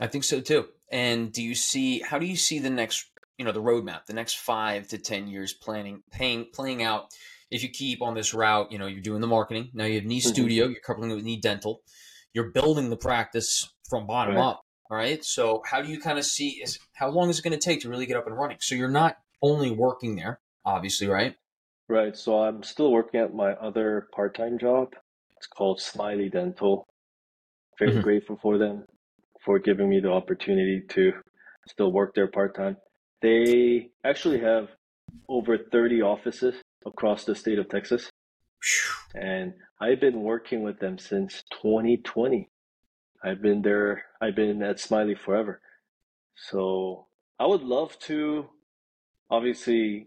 I 0.00 0.08
think 0.08 0.24
so 0.24 0.40
too. 0.40 0.66
And 0.90 1.32
do 1.32 1.42
you 1.42 1.54
see 1.54 2.00
how 2.00 2.18
do 2.18 2.26
you 2.26 2.36
see 2.36 2.58
the 2.58 2.70
next 2.70 3.06
you 3.38 3.44
know 3.44 3.52
the 3.52 3.62
roadmap, 3.62 4.06
the 4.06 4.12
next 4.12 4.38
five 4.38 4.88
to 4.88 4.98
ten 4.98 5.28
years 5.28 5.54
planning 5.54 6.02
paying 6.10 6.46
playing 6.52 6.82
out 6.82 7.06
if 7.50 7.62
you 7.62 7.68
keep 7.68 8.02
on 8.02 8.14
this 8.14 8.34
route, 8.34 8.72
you 8.72 8.78
know, 8.78 8.86
you're 8.86 9.00
doing 9.00 9.20
the 9.20 9.26
marketing. 9.26 9.70
Now 9.72 9.84
you 9.84 9.94
have 9.94 10.04
Niii 10.04 10.18
mm-hmm. 10.18 10.28
studio, 10.28 10.66
you're 10.66 10.80
coupling 10.80 11.10
it 11.10 11.14
with 11.14 11.24
Niii 11.24 11.40
dental, 11.40 11.82
you're 12.32 12.50
building 12.50 12.90
the 12.90 12.96
practice 12.96 13.72
from 13.88 14.06
bottom 14.06 14.36
right. 14.36 14.42
up. 14.42 14.62
All 14.90 14.96
right. 14.96 15.24
So 15.24 15.62
how 15.64 15.82
do 15.82 15.88
you 15.88 16.00
kind 16.00 16.18
of 16.18 16.24
see 16.24 16.60
is 16.62 16.78
how 16.94 17.08
long 17.08 17.28
is 17.28 17.38
it 17.38 17.42
going 17.42 17.58
to 17.58 17.64
take 17.64 17.80
to 17.82 17.88
really 17.88 18.06
get 18.06 18.16
up 18.16 18.26
and 18.26 18.36
running? 18.36 18.58
So 18.60 18.74
you're 18.74 18.88
not 18.88 19.16
only 19.42 19.70
working 19.70 20.16
there, 20.16 20.40
obviously, 20.64 21.08
right? 21.08 21.34
Right. 21.88 22.16
So 22.16 22.42
I'm 22.42 22.62
still 22.62 22.90
working 22.90 23.20
at 23.20 23.34
my 23.34 23.52
other 23.52 24.08
part 24.12 24.36
time 24.36 24.58
job. 24.58 24.94
It's 25.36 25.46
called 25.46 25.80
Smiley 25.80 26.28
Dental. 26.28 26.86
Very 27.78 27.92
mm-hmm. 27.92 28.00
grateful 28.00 28.38
for 28.42 28.58
them 28.58 28.84
for 29.44 29.58
giving 29.58 29.88
me 29.88 30.00
the 30.00 30.10
opportunity 30.10 30.82
to 30.88 31.12
still 31.68 31.92
work 31.92 32.14
there 32.14 32.26
part 32.26 32.56
time. 32.56 32.76
They 33.22 33.90
actually 34.04 34.40
have 34.40 34.68
over 35.28 35.56
30 35.56 36.02
offices 36.02 36.54
across 36.84 37.24
the 37.24 37.34
state 37.34 37.58
of 37.58 37.68
Texas. 37.68 38.10
And 39.14 39.54
I've 39.80 40.00
been 40.00 40.22
working 40.22 40.62
with 40.62 40.80
them 40.80 40.98
since 40.98 41.42
2020. 41.62 42.48
I've 43.24 43.40
been 43.40 43.62
there, 43.62 44.04
I've 44.20 44.34
been 44.34 44.62
at 44.62 44.80
Smiley 44.80 45.14
forever. 45.14 45.60
So 46.34 47.06
I 47.38 47.46
would 47.46 47.62
love 47.62 47.98
to 48.00 48.46
obviously 49.30 50.06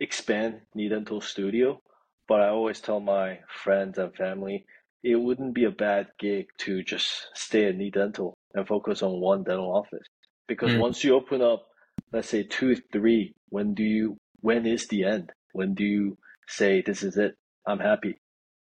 expand 0.00 0.60
Niii 0.76 0.90
Dental 0.90 1.20
Studio, 1.20 1.80
but 2.28 2.40
I 2.40 2.48
always 2.48 2.80
tell 2.80 3.00
my 3.00 3.40
friends 3.48 3.98
and 3.98 4.14
family 4.14 4.64
it 5.02 5.16
wouldn't 5.16 5.54
be 5.54 5.64
a 5.64 5.70
bad 5.70 6.08
gig 6.18 6.46
to 6.58 6.82
just 6.82 7.28
stay 7.34 7.66
at 7.66 7.76
Knee 7.76 7.90
Dental 7.90 8.34
and 8.54 8.66
focus 8.66 9.02
on 9.02 9.20
one 9.20 9.42
dental 9.42 9.74
office. 9.74 10.06
Because 10.46 10.70
mm. 10.70 10.80
once 10.80 11.02
you 11.02 11.14
open 11.14 11.42
up, 11.42 11.66
let's 12.12 12.28
say 12.28 12.44
two, 12.44 12.76
three, 12.92 13.34
when 13.48 13.74
do 13.74 13.82
you, 13.82 14.16
when 14.40 14.64
is 14.66 14.86
the 14.88 15.04
end? 15.04 15.30
When 15.52 15.74
do 15.74 15.84
you 15.84 16.18
say, 16.46 16.82
this 16.82 17.02
is 17.02 17.16
it? 17.16 17.34
I'm 17.66 17.80
happy. 17.80 18.20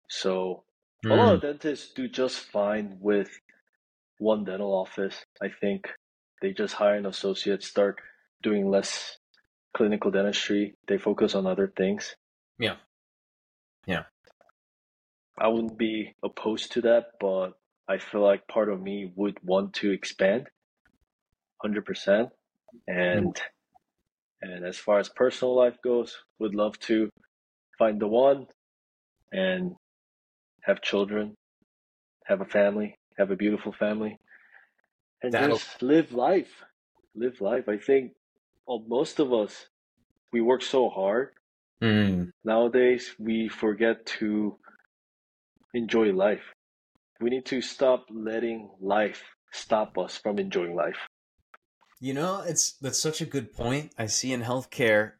So 0.08 0.64
Mm. 1.04 1.12
A 1.12 1.14
lot 1.14 1.34
of 1.34 1.42
dentists 1.42 1.92
do 1.92 2.08
just 2.08 2.38
fine 2.40 2.96
with 3.00 3.28
one 4.18 4.44
dental 4.44 4.72
office. 4.72 5.24
I 5.40 5.48
think 5.48 5.86
they 6.42 6.52
just 6.52 6.74
hire 6.74 6.96
an 6.96 7.06
associate, 7.06 7.62
start 7.62 8.00
doing 8.42 8.68
less 8.68 9.18
clinical 9.78 10.10
dentistry. 10.10 10.74
They 10.88 10.98
focus 10.98 11.36
on 11.36 11.46
other 11.46 11.72
things. 11.74 12.16
Yeah. 12.58 12.76
Yeah. 13.86 14.02
I 15.38 15.46
wouldn't 15.48 15.78
be 15.78 16.14
opposed 16.22 16.72
to 16.72 16.80
that, 16.82 17.12
but 17.20 17.52
I 17.88 17.98
feel 17.98 18.22
like 18.22 18.48
part 18.48 18.68
of 18.70 18.82
me 18.82 19.12
would 19.14 19.38
want 19.42 19.74
to 19.74 19.92
expand 19.92 20.48
100%. 21.64 22.30
And 22.88 23.34
mm. 23.34 23.40
and 24.42 24.66
as 24.66 24.76
far 24.76 24.98
as 24.98 25.08
personal 25.08 25.54
life 25.56 25.76
goes, 25.82 26.16
would 26.40 26.54
love 26.56 26.78
to 26.80 27.08
find 27.78 28.00
the 28.00 28.08
one 28.08 28.46
and 29.32 29.74
have 30.64 30.82
children, 30.82 31.34
have 32.26 32.40
a 32.40 32.44
family, 32.44 32.96
have 33.16 33.30
a 33.30 33.36
beautiful 33.36 33.72
family, 33.72 34.18
and 35.22 35.32
That'll... 35.32 35.56
just 35.56 35.82
live 35.82 36.12
life. 36.12 36.52
Live 37.14 37.40
life. 37.40 37.68
I 37.68 37.78
think 37.78 38.12
well, 38.68 38.84
most 38.86 39.18
of 39.18 39.32
us, 39.32 39.66
we 40.30 40.42
work 40.42 40.62
so 40.62 40.90
hard. 40.90 41.30
Mm. 41.82 42.30
Nowadays, 42.44 43.14
we 43.18 43.48
forget 43.48 44.04
to 44.20 44.58
enjoy 45.72 46.12
life. 46.12 46.52
We 47.20 47.30
need 47.30 47.46
to 47.46 47.62
stop 47.62 48.06
letting 48.10 48.68
life 48.80 49.22
stop 49.52 49.96
us 49.96 50.18
from 50.18 50.38
enjoying 50.38 50.74
life. 50.74 50.98
You 52.00 52.12
know, 52.14 52.42
it's 52.46 52.74
that's 52.74 53.00
such 53.00 53.22
a 53.22 53.24
good 53.24 53.54
point. 53.54 53.92
I 53.98 54.06
see 54.06 54.32
in 54.32 54.42
healthcare, 54.42 55.12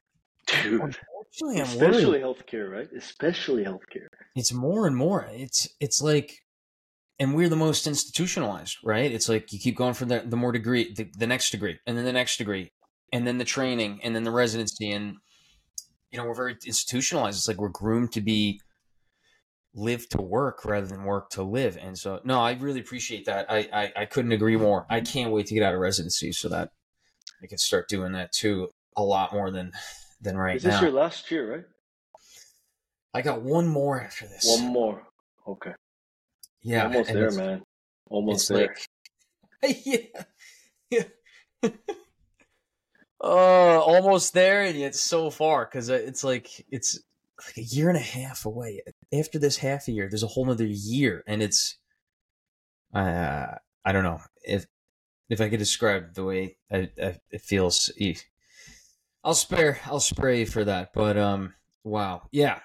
dude. 0.62 0.96
Especially, 1.30 1.60
Especially 1.60 2.18
healthcare, 2.20 2.70
right? 2.70 2.88
Especially 2.96 3.64
healthcare. 3.64 4.06
It's 4.34 4.52
more 4.52 4.86
and 4.86 4.96
more. 4.96 5.28
It's 5.32 5.68
it's 5.80 6.00
like, 6.02 6.38
and 7.18 7.34
we're 7.34 7.48
the 7.48 7.56
most 7.56 7.86
institutionalized, 7.86 8.78
right? 8.84 9.10
It's 9.10 9.28
like 9.28 9.52
you 9.52 9.58
keep 9.58 9.76
going 9.76 9.94
for 9.94 10.04
the 10.04 10.22
the 10.24 10.36
more 10.36 10.52
degree, 10.52 10.92
the, 10.92 11.10
the 11.16 11.26
next 11.26 11.50
degree, 11.50 11.78
and 11.86 11.96
then 11.96 12.04
the 12.04 12.12
next 12.12 12.36
degree, 12.36 12.70
and 13.12 13.26
then 13.26 13.38
the 13.38 13.44
training, 13.44 14.00
and 14.02 14.14
then 14.14 14.24
the 14.24 14.30
residency, 14.30 14.90
and 14.90 15.16
you 16.10 16.18
know 16.18 16.24
we're 16.24 16.34
very 16.34 16.56
institutionalized. 16.66 17.38
It's 17.38 17.48
like 17.48 17.60
we're 17.60 17.68
groomed 17.68 18.12
to 18.12 18.20
be 18.20 18.60
live 19.74 20.08
to 20.08 20.20
work 20.20 20.64
rather 20.64 20.86
than 20.86 21.04
work 21.04 21.30
to 21.30 21.42
live. 21.42 21.78
And 21.80 21.96
so, 21.96 22.20
no, 22.24 22.40
I 22.40 22.52
really 22.52 22.80
appreciate 22.80 23.26
that. 23.26 23.50
I, 23.50 23.68
I, 23.72 23.92
I 23.96 24.04
couldn't 24.06 24.32
agree 24.32 24.56
more. 24.56 24.86
I 24.90 25.00
can't 25.00 25.30
wait 25.30 25.46
to 25.46 25.54
get 25.54 25.62
out 25.62 25.74
of 25.74 25.80
residency 25.80 26.32
so 26.32 26.48
that 26.48 26.70
I 27.42 27.46
can 27.46 27.58
start 27.58 27.88
doing 27.88 28.12
that 28.12 28.32
too 28.32 28.68
a 28.96 29.02
lot 29.02 29.32
more 29.32 29.50
than 29.50 29.72
than 30.20 30.36
right 30.36 30.52
now. 30.52 30.56
Is 30.56 30.62
this 30.64 30.74
now. 30.74 30.82
your 30.82 30.90
last 30.90 31.30
year, 31.30 31.54
right? 31.54 31.64
I 33.14 33.22
got 33.22 33.42
one 33.42 33.68
more 33.68 34.02
after 34.02 34.26
this. 34.26 34.44
One 34.46 34.72
more. 34.72 35.02
Okay. 35.46 35.72
Yeah. 36.62 36.84
Almost 36.84 37.12
there, 37.12 37.30
man. 37.30 37.62
Almost 38.10 38.48
there. 38.48 38.74
Like, 39.62 39.80
yeah. 39.86 39.98
Yeah. 40.90 41.04
uh, 43.22 43.80
almost 43.80 44.34
there, 44.34 44.62
and 44.62 44.78
yet 44.78 44.94
so 44.94 45.30
far 45.30 45.64
because 45.64 45.88
it's 45.88 46.24
like 46.24 46.64
it's 46.70 47.00
like 47.46 47.58
a 47.58 47.62
year 47.62 47.88
and 47.88 47.96
a 47.96 48.00
half 48.00 48.44
away. 48.44 48.82
After 49.12 49.38
this 49.38 49.58
half 49.58 49.88
a 49.88 49.92
year, 49.92 50.08
there's 50.08 50.22
a 50.22 50.28
whole 50.28 50.50
other 50.50 50.66
year, 50.66 51.24
and 51.26 51.42
it's 51.42 51.78
uh, 52.94 53.46
I 53.84 53.92
don't 53.92 54.04
know 54.04 54.20
if 54.42 54.66
if 55.28 55.40
I 55.40 55.48
could 55.48 55.58
describe 55.58 56.14
the 56.14 56.24
way 56.24 56.56
I, 56.70 56.90
I, 57.02 57.18
it 57.30 57.42
feels. 57.42 57.90
I'll 59.24 59.34
spare 59.34 59.80
I'll 59.84 60.00
spray 60.00 60.44
for 60.44 60.64
that. 60.64 60.92
But 60.94 61.16
um 61.16 61.54
wow. 61.84 62.22
Yeah. 62.30 62.60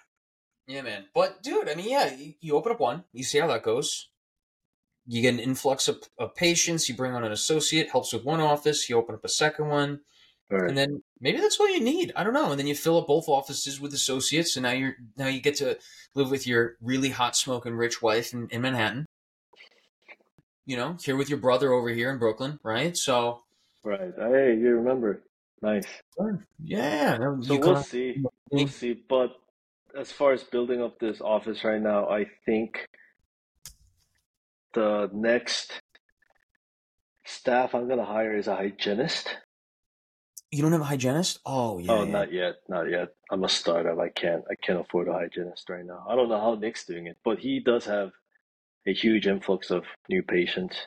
Yeah, 0.68 0.82
man. 0.82 1.06
But 1.14 1.44
dude, 1.44 1.68
I 1.68 1.76
mean, 1.76 1.90
yeah, 1.90 2.14
you, 2.16 2.34
you 2.40 2.56
open 2.56 2.72
up 2.72 2.80
one, 2.80 3.04
you 3.12 3.24
see 3.24 3.40
how 3.40 3.48
that 3.48 3.64
goes. 3.64 4.10
You 5.06 5.22
get 5.22 5.34
an 5.34 5.40
influx 5.42 5.90
of, 5.90 6.02
of 6.18 6.36
patients, 6.36 6.88
you 6.88 6.96
bring 6.96 7.14
on 7.14 7.26
an 7.26 7.34
associate, 7.34 7.90
helps 7.90 8.14
with 8.14 8.24
one 8.24 8.40
office, 8.40 8.90
you 8.90 8.96
open 8.96 9.16
up 9.16 9.26
a 9.26 9.30
second 9.30 9.68
one. 9.68 10.00
Right. 10.50 10.70
And 10.70 10.78
then 10.78 11.02
maybe 11.20 11.40
that's 11.40 11.60
all 11.60 11.70
you 11.70 11.82
need. 11.82 12.12
I 12.16 12.24
don't 12.24 12.34
know. 12.34 12.52
And 12.52 12.60
then 12.60 12.68
you 12.68 12.76
fill 12.76 12.98
up 12.98 13.08
both 13.08 13.28
offices 13.28 13.80
with 13.80 13.94
associates, 13.94 14.56
and 14.56 14.64
now 14.64 14.72
you're 14.72 14.96
now 15.18 15.28
you 15.28 15.42
get 15.42 15.56
to 15.58 15.78
live 16.14 16.30
with 16.30 16.46
your 16.46 16.76
really 16.82 17.10
hot 17.10 17.36
smoking 17.36 17.76
rich 17.76 18.02
wife 18.02 18.34
in, 18.34 18.48
in 18.50 18.62
Manhattan. 18.62 19.06
You 20.66 20.78
know, 20.78 20.98
here 21.04 21.18
with 21.18 21.30
your 21.30 21.40
brother 21.40 21.74
over 21.74 21.90
here 21.90 22.12
in 22.12 22.20
Brooklyn, 22.20 22.60
right? 22.64 22.96
So 22.96 23.42
Right. 23.84 24.14
Hey, 24.18 24.56
you 24.58 24.76
remember. 24.78 25.24
Nice. 25.62 25.86
Yeah. 26.64 27.18
So 27.42 27.60
we'll 27.60 27.84
see. 27.84 28.24
We'll 28.50 28.68
see. 28.68 28.94
But 29.08 29.36
as 29.98 30.12
far 30.12 30.32
as 30.32 30.44
building 30.44 30.82
up 30.82 31.00
this 31.00 31.22
office 31.22 31.64
right 31.64 31.82
now, 31.82 32.08
I 32.08 32.26
think 32.46 32.88
the 34.74 35.10
next 35.14 35.82
staff 37.26 37.76
I'm 37.76 37.88
gonna 37.88 38.06
hire 38.06 38.36
is 38.36 38.48
a 38.48 38.56
hygienist. 38.56 39.36
You 40.54 40.62
don't 40.62 40.72
have 40.72 40.82
a 40.82 40.86
hygienist? 40.86 41.40
Oh 41.48 41.80
yeah. 41.80 41.92
Oh, 41.92 42.04
yeah. 42.04 42.12
not 42.12 42.32
yet, 42.32 42.56
not 42.70 42.88
yet. 42.88 43.16
I'm 43.32 43.44
a 43.44 43.50
startup. 43.50 43.98
I 43.98 44.10
can't, 44.10 44.44
I 44.52 44.54
can't 44.54 44.80
afford 44.80 45.08
a 45.08 45.14
hygienist 45.14 45.68
right 45.68 45.84
now. 45.84 46.06
I 46.08 46.16
don't 46.16 46.30
know 46.30 46.40
how 46.40 46.54
Nick's 46.54 46.86
doing 46.86 47.08
it, 47.08 47.18
but 47.26 47.40
he 47.40 47.60
does 47.60 47.86
have 47.86 48.12
a 48.86 48.94
huge 48.94 49.26
influx 49.26 49.72
of 49.72 49.84
new 50.10 50.22
patients. 50.22 50.78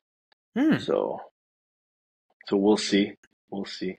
Hmm. 0.56 0.76
So, 0.76 1.18
so 2.46 2.56
we'll 2.56 2.76
see, 2.76 3.14
we'll 3.50 3.64
see. 3.64 3.98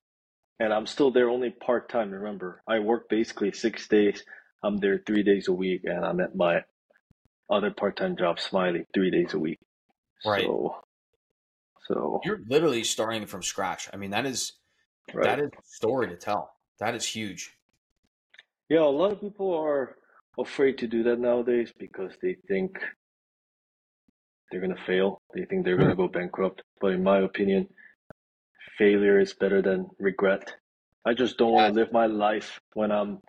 And 0.57 0.71
I'm 0.71 0.85
still 0.85 1.11
there 1.11 1.29
only 1.29 1.49
part 1.49 1.89
time. 1.89 2.11
Remember, 2.11 2.63
I 2.65 2.79
work 2.79 3.09
basically 3.09 3.51
six 3.51 3.89
days. 3.89 4.23
I'm 4.63 4.77
there 4.77 5.03
three 5.05 5.23
days 5.23 5.49
a 5.49 5.53
week, 5.53 5.81
and 5.83 6.05
I'm 6.05 6.21
at 6.21 6.33
my 6.33 6.61
other 7.49 7.71
part 7.71 7.97
time 7.97 8.15
job, 8.15 8.39
Smiley, 8.39 8.85
three 8.93 9.11
days 9.11 9.33
a 9.33 9.39
week. 9.39 9.59
Right. 10.25 10.45
So, 10.45 10.77
so 11.89 12.21
You're 12.23 12.39
literally 12.47 12.85
starting 12.85 13.25
from 13.25 13.43
scratch. 13.43 13.89
I 13.91 13.97
mean, 13.97 14.11
that 14.11 14.25
is 14.25 14.53
right. 15.13 15.23
that 15.23 15.39
is 15.39 15.49
a 15.57 15.63
story 15.63 16.07
to 16.09 16.15
tell. 16.15 16.51
That 16.79 16.95
is 16.95 17.05
huge. 17.05 17.53
Yeah, 18.69 18.81
a 18.81 18.83
lot 18.83 19.11
of 19.11 19.21
people 19.21 19.53
are 19.53 19.95
afraid 20.37 20.77
to 20.79 20.87
do 20.87 21.03
that 21.03 21.19
nowadays 21.19 21.71
because 21.77 22.11
they 22.21 22.35
think 22.47 22.77
they're 24.51 24.61
gonna 24.61 24.75
fail. 24.85 25.21
They 25.33 25.45
think 25.45 25.65
they're 25.65 25.77
gonna 25.77 25.91
hmm. 25.91 26.01
go 26.01 26.07
bankrupt. 26.07 26.61
But 26.79 26.91
in 26.91 27.03
my 27.03 27.19
opinion, 27.19 27.67
failure 28.77 29.19
is 29.19 29.33
better 29.33 29.61
than 29.61 29.89
regret. 29.99 30.53
I 31.05 31.13
just 31.13 31.37
don't 31.37 31.53
want 31.53 31.73
to 31.73 31.79
live 31.79 31.91
my 31.91 32.05
life 32.05 32.59
when 32.73 32.91
I'm 32.91 33.19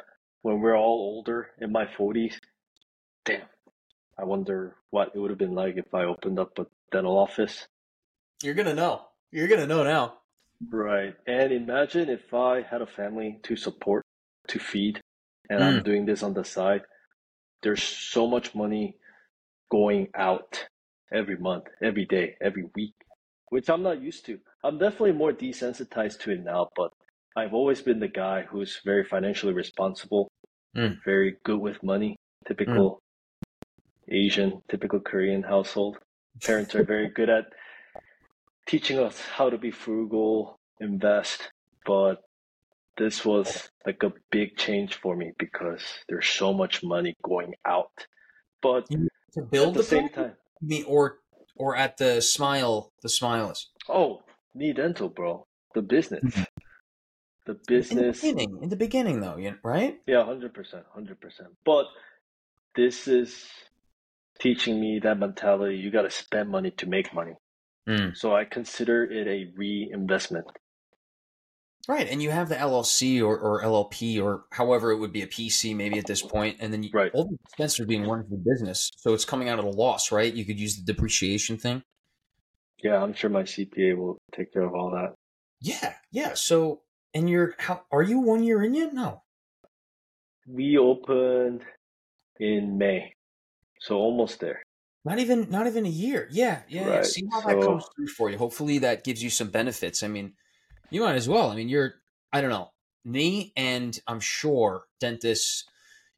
when 0.42 0.60
we're 0.60 0.76
all 0.76 1.14
older 1.16 1.50
in 1.60 1.72
my 1.72 1.86
forties. 1.96 2.40
Damn. 3.24 3.42
I 4.18 4.24
wonder 4.24 4.74
what 4.90 5.12
it 5.14 5.18
would 5.18 5.30
have 5.30 5.38
been 5.38 5.54
like 5.54 5.76
if 5.76 5.94
I 5.94 6.04
opened 6.04 6.38
up 6.38 6.58
a 6.58 6.66
dental 6.90 7.18
office. 7.18 7.66
You're 8.42 8.54
gonna 8.54 8.74
know. 8.74 9.02
You're 9.30 9.48
gonna 9.48 9.66
know 9.66 9.84
now. 9.84 10.17
Right. 10.66 11.14
And 11.26 11.52
imagine 11.52 12.08
if 12.08 12.34
I 12.34 12.62
had 12.62 12.82
a 12.82 12.86
family 12.86 13.38
to 13.44 13.56
support, 13.56 14.04
to 14.48 14.58
feed, 14.58 15.00
and 15.50 15.62
I'm 15.62 15.80
Mm. 15.80 15.84
doing 15.84 16.06
this 16.06 16.22
on 16.22 16.34
the 16.34 16.44
side. 16.44 16.82
There's 17.62 17.82
so 17.82 18.26
much 18.26 18.54
money 18.54 18.96
going 19.70 20.08
out 20.14 20.66
every 21.12 21.36
month, 21.36 21.66
every 21.82 22.06
day, 22.06 22.36
every 22.40 22.64
week, 22.74 22.94
which 23.50 23.70
I'm 23.70 23.82
not 23.82 24.00
used 24.02 24.26
to. 24.26 24.40
I'm 24.64 24.78
definitely 24.78 25.12
more 25.12 25.32
desensitized 25.32 26.20
to 26.20 26.32
it 26.32 26.44
now, 26.44 26.70
but 26.76 26.92
I've 27.36 27.54
always 27.54 27.82
been 27.82 28.00
the 28.00 28.08
guy 28.08 28.42
who's 28.42 28.80
very 28.84 29.04
financially 29.04 29.52
responsible, 29.54 30.28
Mm. 30.76 31.02
very 31.04 31.36
good 31.44 31.60
with 31.60 31.82
money, 31.82 32.16
typical 32.46 33.00
Asian, 34.08 34.62
typical 34.70 35.00
Korean 35.00 35.42
household. 35.42 35.98
Parents 36.44 36.74
are 36.74 36.84
very 36.84 37.08
good 37.08 37.28
at 37.30 37.46
teaching 38.68 38.98
us 39.00 39.18
how 39.20 39.50
to 39.50 39.58
be 39.58 39.72
frugal, 39.72 40.60
invest, 40.78 41.50
but 41.84 42.22
this 42.98 43.24
was 43.24 43.70
like 43.86 44.02
a 44.02 44.12
big 44.30 44.56
change 44.56 44.94
for 44.94 45.16
me 45.16 45.32
because 45.38 45.82
there's 46.08 46.28
so 46.28 46.52
much 46.52 46.84
money 46.84 47.16
going 47.24 47.54
out. 47.66 48.06
But 48.62 48.86
To 48.90 49.08
at 49.38 49.50
build 49.50 49.74
the 49.74 49.78
the 49.78 49.84
same 49.84 50.08
time, 50.10 50.34
Me 50.60 50.84
or 50.84 51.18
or 51.56 51.74
at 51.76 51.96
the 51.96 52.20
smile 52.20 52.92
the 53.02 53.08
smiles. 53.08 53.70
oh, 53.88 54.20
Niii 54.56 54.76
dental, 54.76 55.08
bro, 55.08 55.46
the 55.74 55.82
business, 55.82 56.24
mm-hmm. 56.24 56.42
the 57.46 57.56
business. 57.66 58.22
In 58.22 58.30
the 58.30 58.34
beginning. 58.34 58.62
In 58.62 58.68
the 58.68 58.76
beginning 58.76 59.20
though, 59.20 59.36
you 59.36 59.54
right? 59.64 59.98
yeah, 60.06 60.24
hundred 60.24 60.52
percent, 60.54 60.84
hundred 60.92 61.20
percent. 61.20 61.50
But 61.64 61.86
this 62.76 63.08
is 63.08 63.46
teaching 64.40 64.80
me 64.80 65.00
that 65.02 65.18
mentality. 65.18 65.76
You 65.76 65.90
got 65.90 66.02
to 66.02 66.10
spend 66.10 66.50
money 66.50 66.70
to 66.72 66.86
make 66.86 67.14
money. 67.14 67.34
Mm. 67.88 68.16
So 68.16 68.34
I 68.36 68.44
consider 68.44 69.04
it 69.04 69.26
a 69.26 69.50
reinvestment. 69.56 70.46
Right. 71.88 72.06
And 72.06 72.22
you 72.22 72.30
have 72.30 72.50
the 72.50 72.54
LLC 72.56 73.22
or, 73.22 73.38
or 73.38 73.62
LLP 73.62 74.22
or 74.22 74.44
however 74.52 74.90
it 74.92 74.98
would 74.98 75.12
be 75.12 75.22
a 75.22 75.26
PC 75.26 75.74
maybe 75.74 75.98
at 75.98 76.06
this 76.06 76.20
point, 76.20 76.58
and 76.60 76.70
then 76.70 76.82
you, 76.82 76.90
Right. 76.92 77.10
all 77.14 77.24
the 77.24 77.38
expenses 77.46 77.80
are 77.80 77.86
being 77.86 78.06
run 78.06 78.24
for 78.24 78.30
the 78.30 78.44
business. 78.44 78.90
So 78.98 79.14
it's 79.14 79.24
coming 79.24 79.48
out 79.48 79.58
of 79.58 79.64
the 79.64 79.70
loss, 79.72 80.12
right? 80.12 80.32
You 80.32 80.44
could 80.44 80.60
use 80.60 80.76
the 80.76 80.84
depreciation 80.92 81.56
thing. 81.56 81.82
Yeah, 82.84 83.02
I'm 83.02 83.14
sure 83.14 83.30
my 83.30 83.42
CPA 83.42 83.96
will 83.96 84.18
take 84.36 84.52
care 84.52 84.62
of 84.62 84.74
all 84.74 84.90
that. 84.90 85.14
Yeah, 85.60 85.94
yeah. 86.12 86.34
So 86.34 86.82
and 87.14 87.28
you're 87.28 87.54
how 87.58 87.82
are 87.90 88.02
you 88.02 88.20
one 88.20 88.44
year 88.44 88.62
in 88.62 88.74
yet? 88.74 88.92
No. 88.92 89.22
We 90.46 90.78
opened 90.78 91.62
in 92.38 92.78
May, 92.78 93.14
so 93.80 93.96
almost 93.96 94.40
there. 94.40 94.62
Not 95.08 95.18
even 95.18 95.50
not 95.50 95.66
even 95.66 95.86
a 95.86 95.90
year. 95.90 96.28
Yeah, 96.30 96.62
yeah. 96.68 96.86
yeah. 96.88 97.02
See 97.02 97.26
how 97.30 97.40
that 97.40 97.60
comes 97.60 97.84
through 97.94 98.08
for 98.08 98.30
you. 98.30 98.38
Hopefully 98.38 98.78
that 98.78 99.04
gives 99.04 99.22
you 99.22 99.30
some 99.30 99.48
benefits. 99.48 100.02
I 100.02 100.08
mean, 100.08 100.34
you 100.90 101.00
might 101.02 101.14
as 101.16 101.28
well. 101.28 101.50
I 101.50 101.56
mean, 101.56 101.68
you're 101.68 101.94
I 102.32 102.40
don't 102.40 102.50
know. 102.50 102.72
Me 103.04 103.52
and 103.56 103.98
I'm 104.06 104.20
sure 104.20 104.82
dentists, 105.00 105.64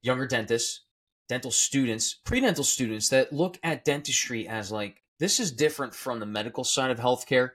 younger 0.03 0.27
dentists, 0.27 0.83
dental 1.29 1.51
students, 1.51 2.15
pre-dental 2.15 2.65
students 2.65 3.09
that 3.11 3.33
look 3.33 3.59
at 3.63 3.85
dentistry 3.85 4.49
as 4.49 4.73
like 4.73 5.03
this 5.19 5.39
is 5.39 5.53
different 5.53 5.95
from 5.95 6.19
the 6.19 6.27
medical 6.27 6.65
side 6.65 6.91
of 6.91 6.99
healthcare 6.99 7.51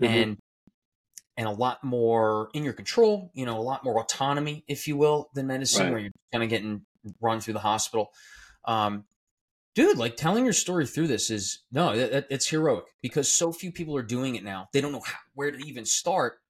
Mhm. 0.00 0.08
and 0.08 0.36
and 1.38 1.46
a 1.46 1.50
lot 1.50 1.84
more 1.84 2.48
in 2.54 2.64
your 2.64 2.72
control, 2.72 3.30
you 3.34 3.44
know, 3.44 3.58
a 3.58 3.60
lot 3.60 3.84
more 3.84 4.00
autonomy, 4.00 4.64
if 4.68 4.88
you 4.88 4.96
will, 4.96 5.28
than 5.34 5.46
medicine, 5.46 5.86
Right. 5.86 5.90
where 5.92 6.00
you're 6.00 6.12
kind 6.32 6.44
of 6.44 6.48
getting 6.50 6.86
run 7.20 7.40
through 7.40 7.54
the 7.54 7.60
hospital. 7.60 8.12
Um, 8.64 9.04
dude, 9.76 9.98
like 9.98 10.16
telling 10.16 10.44
your 10.44 10.52
story 10.54 10.86
through 10.86 11.06
this 11.06 11.30
is 11.30 11.60
no, 11.70 11.92
it, 11.92 12.12
it- 12.12 12.26
it's 12.30 12.48
heroic 12.48 12.84
because 13.02 13.30
so 13.32 13.52
few 13.52 13.70
people 13.70 13.96
are 13.96 14.02
doing 14.02 14.34
it 14.34 14.42
now. 14.42 14.68
They 14.72 14.80
don't 14.80 14.90
know 14.92 15.02
how, 15.06 15.18
where 15.34 15.52
to 15.52 15.58
even 15.58 15.84
start. 15.84 16.40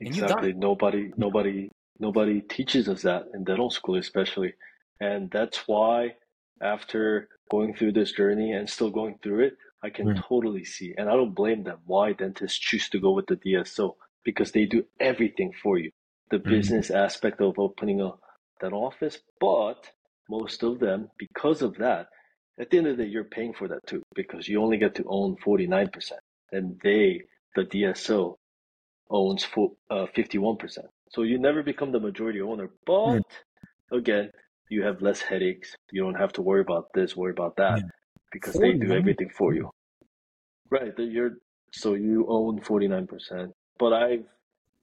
And 0.00 0.08
Exactly. 0.08 0.52
Nobody, 0.54 1.12
nobody, 1.16 1.68
nobody 2.00 2.40
teaches 2.40 2.88
us 2.88 3.02
that 3.02 3.26
in 3.34 3.44
dental 3.44 3.70
school, 3.70 3.96
especially. 3.96 4.54
And 5.00 5.30
that's 5.30 5.68
why 5.68 6.16
after 6.62 7.28
going 7.50 7.74
through 7.74 7.92
this 7.92 8.12
journey 8.12 8.52
and 8.52 8.68
still 8.68 8.90
going 8.90 9.18
through 9.22 9.40
it, 9.44 9.56
I 9.82 9.90
can 9.90 10.06
Mm. 10.06 10.16
totally 10.28 10.64
see, 10.64 10.94
and 10.98 11.08
I 11.08 11.14
don't 11.14 11.34
blame 11.34 11.62
them, 11.64 11.78
why 11.86 12.12
dentists 12.12 12.58
choose 12.58 12.88
to 12.90 12.98
go 13.00 13.12
with 13.12 13.26
the 13.26 13.36
DSO 13.36 13.96
because 14.24 14.52
they 14.52 14.66
do 14.66 14.84
everything 15.00 15.52
for 15.62 15.78
you. 15.78 15.90
The 16.30 16.38
Mhm. 16.38 16.48
business 16.50 16.90
aspect 16.90 17.40
of 17.40 17.58
opening 17.58 18.00
a 18.02 18.12
dental 18.60 18.84
office, 18.84 19.18
but 19.40 19.90
most 20.28 20.62
of 20.62 20.78
them, 20.80 21.10
because 21.18 21.62
of 21.62 21.76
that, 21.78 22.08
at 22.60 22.70
the 22.70 22.78
end 22.78 22.86
of 22.88 22.96
the 22.96 23.04
day, 23.04 23.08
you're 23.10 23.24
paying 23.24 23.54
for 23.54 23.66
that 23.68 23.80
too 23.86 24.02
because 24.14 24.46
you 24.48 24.62
only 24.62 24.76
get 24.76 24.94
to 24.96 25.04
own 25.08 25.36
49%, 25.44 26.12
and 26.52 26.78
they, 26.84 27.22
the 27.56 27.62
DSO, 27.62 28.36
owns 29.10 29.44
fo- 29.44 29.76
uh, 29.90 30.06
51%. 30.16 30.78
So 31.10 31.22
you 31.22 31.38
never 31.38 31.62
become 31.62 31.90
the 31.90 31.98
majority 32.00 32.40
owner. 32.40 32.70
But 32.86 33.22
again, 33.90 34.30
you 34.68 34.82
have 34.84 35.02
less 35.02 35.20
headaches. 35.20 35.74
You 35.90 36.02
don't 36.04 36.14
have 36.14 36.32
to 36.34 36.42
worry 36.42 36.60
about 36.60 36.92
this, 36.94 37.16
worry 37.16 37.32
about 37.32 37.56
that, 37.56 37.78
Yeah. 37.78 37.88
because 38.30 38.54
they 38.54 38.72
do 38.74 38.92
everything 38.92 39.30
for 39.30 39.54
you. 39.54 39.70
Right. 40.70 40.92
You're 40.98 41.38
so 41.72 41.94
you 41.94 42.26
own 42.28 42.60
49%. 42.60 43.52
But 43.78 43.92
I've 43.92 44.26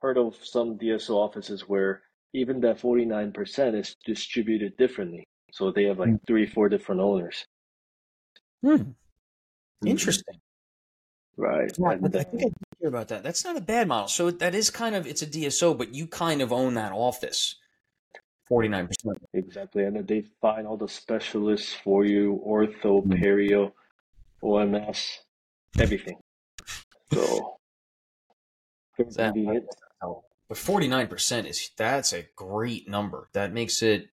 heard 0.01 0.17
of 0.17 0.35
some 0.43 0.77
DSO 0.77 1.15
offices 1.15 1.61
where 1.69 2.01
even 2.33 2.59
that 2.61 2.77
49% 2.79 3.75
is 3.79 3.95
distributed 4.05 4.75
differently. 4.77 5.23
So 5.53 5.71
they 5.71 5.83
have 5.85 5.99
like 5.99 6.09
Mm. 6.09 6.19
three, 6.27 6.45
four 6.45 6.67
different 6.67 6.99
owners. 7.01 7.45
Hmm, 8.63 8.91
interesting. 9.85 10.39
Right. 11.35 11.71
Yeah, 11.77 11.87
I, 11.89 11.93
And 11.93 12.15
I 12.15 12.23
think 12.23 12.41
I 12.41 12.45
did 12.45 12.53
hear 12.79 12.89
about 12.89 13.09
that. 13.09 13.23
That's 13.23 13.43
not 13.45 13.55
a 13.57 13.61
bad 13.61 13.87
model. 13.87 14.07
So 14.07 14.31
that 14.31 14.55
is 14.55 14.69
kind 14.71 14.95
of 14.95 15.05
it's 15.05 15.21
a 15.21 15.27
DSO, 15.27 15.77
but 15.77 15.93
you 15.93 16.07
kind 16.07 16.41
of 16.41 16.51
own 16.51 16.73
that 16.73 16.91
office. 16.91 17.55
Forty 18.47 18.67
nine 18.69 18.87
percent. 18.87 19.17
Exactly, 19.33 19.83
and 19.83 19.95
then 19.97 20.05
they 20.05 20.23
find 20.41 20.65
all 20.65 20.77
the 20.77 20.87
specialists 20.87 21.73
for 21.83 22.05
you, 22.05 22.41
ortho, 22.47 23.05
Mm. 23.05 23.21
perio, 23.21 23.71
OMS, 24.41 25.19
everything. 25.79 26.17
So 27.13 27.59
That- 28.97 29.33
convenient. 29.33 29.65
But 30.49 30.57
forty 30.57 30.87
nine 30.87 31.07
percent 31.07 31.45
is 31.45 31.69
that's 31.75 32.13
a 32.13 32.23
great 32.37 32.87
number. 32.87 33.27
That 33.33 33.51
makes 33.51 33.81
it. 33.83 34.09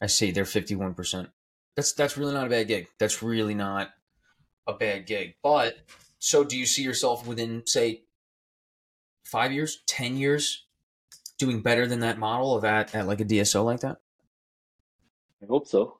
I 0.00 0.06
see 0.06 0.30
they're 0.30 0.46
fifty 0.46 0.74
one 0.74 0.94
percent. 0.94 1.28
That's 1.76 1.92
that's 1.92 2.16
really 2.16 2.34
not 2.34 2.46
a 2.46 2.50
bad 2.50 2.68
gig. 2.68 2.88
That's 2.98 3.22
really 3.22 3.54
not 3.54 3.90
a 4.66 4.74
bad 4.74 5.06
gig. 5.06 5.34
But 5.42 5.76
so, 6.18 6.44
do 6.44 6.56
you 6.56 6.66
see 6.66 6.82
yourself 6.82 7.26
within 7.26 7.62
say 7.66 8.04
five 9.24 9.52
years, 9.52 9.82
ten 9.86 10.16
years, 10.16 10.66
doing 11.38 11.62
better 11.62 11.86
than 11.86 12.00
that 12.00 12.18
model 12.18 12.54
of 12.54 12.64
at, 12.64 12.94
at 12.94 13.06
like 13.06 13.20
a 13.20 13.24
DSO 13.24 13.64
like 13.64 13.80
that? 13.80 13.98
I 15.42 15.46
hope 15.46 15.66
so. 15.66 15.98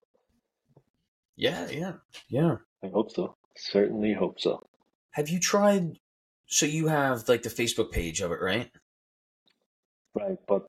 Yeah, 1.36 1.68
yeah, 1.68 1.92
yeah. 2.28 2.56
I 2.82 2.88
hope 2.88 3.10
so. 3.10 3.36
Certainly 3.56 4.14
hope 4.14 4.40
so. 4.40 4.64
Have 5.12 5.28
you 5.28 5.40
tried? 5.40 5.98
So 6.46 6.66
you 6.66 6.88
have 6.88 7.28
like 7.28 7.42
the 7.42 7.48
Facebook 7.48 7.90
page 7.90 8.20
of 8.20 8.30
it, 8.30 8.40
right? 8.40 8.70
Right, 10.14 10.38
but 10.46 10.66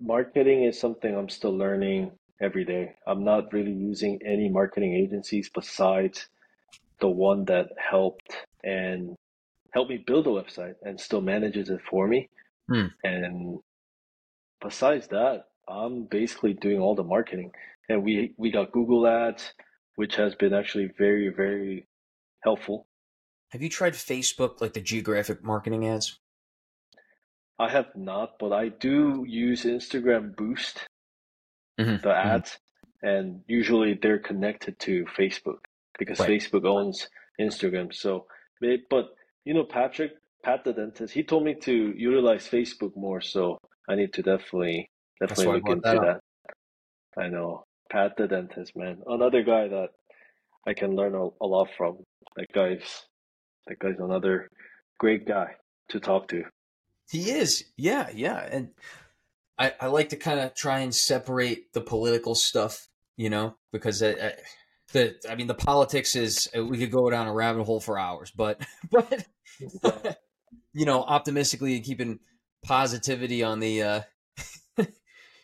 marketing 0.00 0.64
is 0.64 0.80
something 0.80 1.14
I'm 1.14 1.28
still 1.28 1.56
learning 1.56 2.12
every 2.40 2.64
day. 2.64 2.94
I'm 3.06 3.24
not 3.24 3.52
really 3.52 3.72
using 3.72 4.20
any 4.24 4.48
marketing 4.48 4.94
agencies 4.94 5.50
besides 5.52 6.28
the 7.00 7.08
one 7.08 7.44
that 7.46 7.68
helped 7.78 8.36
and 8.62 9.16
helped 9.72 9.90
me 9.90 10.02
build 10.06 10.26
a 10.26 10.30
website 10.30 10.74
and 10.82 11.00
still 11.00 11.20
manages 11.20 11.70
it 11.70 11.80
for 11.88 12.06
me. 12.06 12.28
Hmm. 12.68 12.86
And 13.04 13.58
besides 14.60 15.08
that, 15.08 15.46
I'm 15.68 16.04
basically 16.04 16.54
doing 16.54 16.80
all 16.80 16.94
the 16.94 17.04
marketing, 17.04 17.52
and 17.88 18.02
we 18.02 18.34
we 18.36 18.50
got 18.50 18.72
Google 18.72 19.06
Ads, 19.06 19.52
which 19.96 20.16
has 20.16 20.34
been 20.34 20.52
actually 20.52 20.90
very 20.98 21.28
very 21.28 21.86
helpful. 22.42 22.86
Have 23.50 23.62
you 23.62 23.68
tried 23.68 23.94
Facebook, 23.94 24.60
like 24.60 24.74
the 24.74 24.80
geographic 24.80 25.42
marketing 25.42 25.86
ads? 25.86 26.18
I 27.58 27.68
have 27.68 27.94
not, 27.96 28.38
but 28.38 28.52
I 28.52 28.68
do 28.68 29.24
use 29.28 29.64
Instagram 29.64 30.34
Boost, 30.36 30.86
Mhm, 31.80 32.02
the 32.02 32.10
mhm. 32.10 32.24
ads, 32.34 32.58
and 33.02 33.42
usually 33.48 33.94
they're 33.94 34.18
connected 34.18 34.78
to 34.80 35.04
Facebook 35.18 35.60
because 35.98 36.20
Right. 36.20 36.30
Facebook 36.30 36.64
owns 36.66 37.08
Instagram. 37.40 37.92
So, 37.94 38.26
but 38.90 39.06
you 39.44 39.54
know, 39.54 39.64
Patrick, 39.64 40.12
Pat 40.44 40.64
the 40.64 40.72
dentist, 40.72 41.14
he 41.14 41.22
told 41.24 41.44
me 41.44 41.54
to 41.54 41.94
utilize 41.96 42.46
Facebook 42.48 42.96
more. 42.96 43.20
So 43.20 43.58
I 43.88 43.94
need 43.94 44.12
to 44.14 44.22
definitely 44.22 44.90
definitely 45.20 45.54
look 45.54 45.68
into 45.68 45.80
that 45.82 46.20
that. 47.16 47.22
I 47.24 47.28
know 47.28 47.64
Pat 47.90 48.16
the 48.16 48.28
dentist, 48.28 48.76
man, 48.76 49.02
another 49.06 49.42
guy 49.42 49.68
that 49.68 49.90
I 50.66 50.74
can 50.74 50.94
learn 50.96 51.14
a, 51.14 51.28
a 51.40 51.46
lot 51.46 51.68
from. 51.76 51.98
That 52.36 52.46
guy's 52.54 53.06
that 53.66 53.78
guy's 53.78 53.98
another 53.98 54.48
great 54.98 55.26
guy 55.26 55.56
to 55.90 56.00
talk 56.00 56.28
to. 56.28 56.44
He 57.10 57.30
is, 57.30 57.64
yeah, 57.76 58.08
yeah, 58.14 58.48
and 58.50 58.70
I, 59.60 59.74
I 59.78 59.86
like 59.88 60.08
to 60.08 60.16
kind 60.16 60.40
of 60.40 60.54
try 60.54 60.78
and 60.80 60.94
separate 60.94 61.74
the 61.74 61.82
political 61.82 62.34
stuff, 62.34 62.88
you 63.16 63.28
know, 63.28 63.56
because 63.72 64.02
I, 64.02 64.08
I, 64.08 64.32
the 64.92 65.16
I 65.28 65.34
mean 65.34 65.48
the 65.48 65.54
politics 65.54 66.16
is 66.16 66.48
uh, 66.56 66.64
we 66.64 66.78
could 66.78 66.90
go 66.90 67.10
down 67.10 67.26
a 67.26 67.32
rabbit 67.34 67.64
hole 67.64 67.78
for 67.78 67.98
hours, 67.98 68.32
but 68.34 68.60
but 68.90 69.26
you 70.72 70.86
know, 70.86 71.02
optimistically 71.02 71.76
and 71.76 71.84
keeping 71.84 72.20
positivity 72.64 73.42
on 73.42 73.60
the 73.60 73.82
uh 73.82 74.00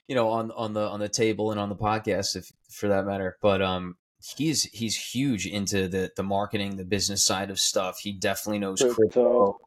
you 0.08 0.14
know 0.14 0.30
on 0.30 0.50
on 0.52 0.72
the 0.72 0.88
on 0.88 0.98
the 0.98 1.08
table 1.10 1.50
and 1.50 1.60
on 1.60 1.68
the 1.68 1.76
podcast 1.76 2.36
if 2.36 2.50
for 2.70 2.88
that 2.88 3.04
matter. 3.04 3.36
But 3.42 3.60
um 3.60 3.96
he's 4.38 4.62
he's 4.62 4.96
huge 4.96 5.46
into 5.46 5.88
the 5.88 6.10
the 6.16 6.22
marketing, 6.22 6.76
the 6.76 6.86
business 6.86 7.26
side 7.26 7.50
of 7.50 7.58
stuff. 7.58 7.98
He 8.00 8.12
definitely 8.12 8.60
knows 8.60 8.80
Crypto. 8.80 8.96
crypto. 8.96 9.58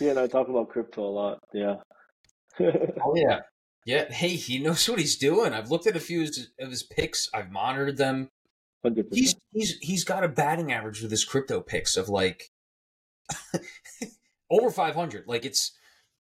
And 0.00 0.18
I 0.18 0.26
talk 0.26 0.48
about 0.48 0.68
crypto 0.68 1.02
a 1.02 1.08
lot. 1.08 1.38
Yeah. 1.54 1.76
Oh 2.60 3.14
yeah, 3.14 3.40
yeah. 3.84 4.10
Hey, 4.12 4.30
he 4.36 4.58
knows 4.58 4.88
what 4.88 4.98
he's 4.98 5.16
doing. 5.16 5.52
I've 5.52 5.70
looked 5.70 5.86
at 5.86 5.96
a 5.96 6.00
few 6.00 6.22
of 6.22 6.70
his, 6.70 6.82
picks. 6.82 7.28
I've 7.34 7.50
monitored 7.50 7.96
them. 7.96 8.30
Hundred 8.82 9.06
He's 9.12 9.34
percent. 9.34 9.42
he's 9.52 9.78
he's 9.80 10.04
got 10.04 10.22
a 10.24 10.28
batting 10.28 10.72
average 10.72 11.02
with 11.02 11.10
his 11.10 11.24
crypto 11.24 11.60
picks 11.60 11.96
of 11.96 12.08
like 12.08 12.44
over 14.50 14.70
five 14.70 14.94
hundred. 14.94 15.24
Like 15.26 15.44
it's 15.44 15.72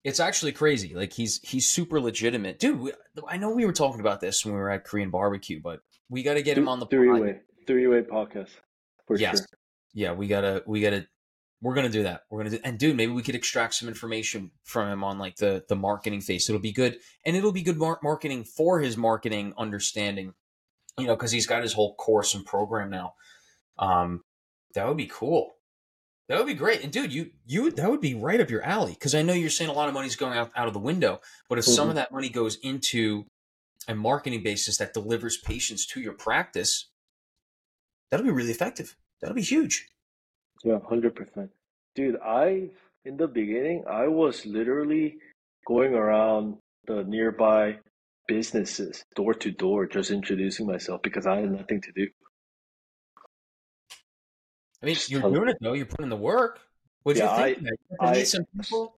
it's 0.04 0.20
actually 0.20 0.52
crazy. 0.52 0.94
Like 0.94 1.12
he's 1.12 1.40
he's 1.42 1.68
super 1.68 2.00
legitimate, 2.00 2.58
dude. 2.58 2.80
We, 2.80 2.92
I 3.28 3.36
know 3.36 3.50
we 3.50 3.64
were 3.64 3.72
talking 3.72 4.00
about 4.00 4.20
this 4.20 4.44
when 4.44 4.54
we 4.54 4.60
were 4.60 4.70
at 4.70 4.84
Korean 4.84 5.10
barbecue, 5.10 5.60
but 5.62 5.80
we 6.10 6.22
got 6.22 6.34
to 6.34 6.42
get 6.42 6.58
him 6.58 6.68
on 6.68 6.80
the 6.80 6.86
three 6.86 7.08
pod. 7.08 7.20
way 7.20 7.40
three 7.66 7.86
way 7.86 8.00
podcast 8.02 8.50
for 9.06 9.16
Yes. 9.16 9.38
sure. 9.38 9.46
Yeah, 9.94 10.12
we 10.12 10.26
gotta 10.26 10.62
we 10.66 10.80
gotta 10.80 11.06
we're 11.62 11.74
gonna 11.74 11.88
do 11.88 12.02
that. 12.02 12.24
We're 12.28 12.40
gonna 12.40 12.56
do 12.56 12.60
and 12.64 12.78
dude, 12.78 12.96
maybe 12.96 13.12
we 13.12 13.22
could 13.22 13.34
extract 13.36 13.74
some 13.74 13.88
information 13.88 14.50
from 14.64 14.88
him 14.90 15.02
on 15.04 15.18
like 15.18 15.36
the 15.36 15.64
the 15.68 15.76
marketing 15.76 16.20
face. 16.20 16.48
It'll 16.50 16.60
be 16.60 16.72
good, 16.72 16.98
and 17.24 17.36
it'll 17.36 17.52
be 17.52 17.62
good 17.62 17.78
mar- 17.78 18.00
marketing 18.02 18.44
for 18.44 18.80
his 18.80 18.96
marketing 18.96 19.54
understanding. 19.56 20.34
You 20.98 21.06
know, 21.06 21.16
because 21.16 21.32
he's 21.32 21.46
got 21.46 21.62
his 21.62 21.72
whole 21.72 21.94
course 21.94 22.34
and 22.34 22.44
program 22.44 22.90
now. 22.90 23.14
Um, 23.78 24.24
that 24.74 24.86
would 24.86 24.98
be 24.98 25.06
cool. 25.06 25.54
That 26.28 26.38
would 26.38 26.46
be 26.46 26.54
great. 26.54 26.82
And 26.82 26.92
dude, 26.92 27.12
you 27.12 27.30
you 27.46 27.70
that 27.70 27.90
would 27.90 28.00
be 28.00 28.14
right 28.14 28.40
up 28.40 28.50
your 28.50 28.62
alley 28.62 28.92
because 28.92 29.14
I 29.14 29.22
know 29.22 29.32
you're 29.32 29.48
saying 29.50 29.70
a 29.70 29.74
lot 29.74 29.88
of 29.88 29.94
money's 29.94 30.16
going 30.16 30.36
out 30.36 30.50
out 30.56 30.66
of 30.68 30.74
the 30.74 30.78
window, 30.80 31.20
but 31.48 31.58
if 31.58 31.64
some 31.64 31.86
Mhm. 31.86 31.90
of 31.90 31.96
that 31.96 32.12
money 32.12 32.28
goes 32.28 32.56
into 32.56 33.24
a 33.88 33.94
marketing 33.94 34.42
basis 34.42 34.76
that 34.78 34.94
delivers 34.94 35.36
patients 35.38 35.86
to 35.86 36.00
your 36.00 36.12
practice, 36.12 36.88
that'll 38.10 38.24
be 38.26 38.30
really 38.32 38.50
effective. 38.50 38.96
That'll 39.20 39.34
be 39.34 39.42
huge. 39.42 39.88
Yeah, 40.62 40.78
hundred 40.88 41.14
percent. 41.16 41.50
Dude, 41.94 42.16
I 42.24 42.70
in 43.04 43.16
the 43.16 43.26
beginning 43.28 43.84
I 43.88 44.06
was 44.08 44.46
literally 44.46 45.16
going 45.66 45.94
around 45.94 46.56
the 46.86 47.02
nearby 47.04 47.78
businesses 48.28 49.04
door 49.16 49.34
to 49.34 49.50
door 49.50 49.86
just 49.86 50.10
introducing 50.10 50.66
myself 50.66 51.02
because 51.02 51.26
I 51.26 51.40
had 51.40 51.50
nothing 51.52 51.80
to 51.82 51.92
do. 51.92 52.08
I 54.82 54.86
mean, 54.86 54.94
Just 54.94 55.10
you're 55.10 55.20
doing 55.22 55.48
it 55.48 55.58
though. 55.60 55.74
You're 55.74 55.86
putting 55.86 56.08
the 56.08 56.16
work. 56.16 56.58
What 57.04 57.16
Yeah, 57.16 57.36
you 57.46 57.54
think? 57.54 57.58
of 57.58 57.64
that? 57.64 57.70
You 57.70 57.76
have 57.90 57.98
to 58.00 58.04
I- 58.06 58.18
meet 58.18 58.28
some 58.28 58.44
people. 58.60 58.96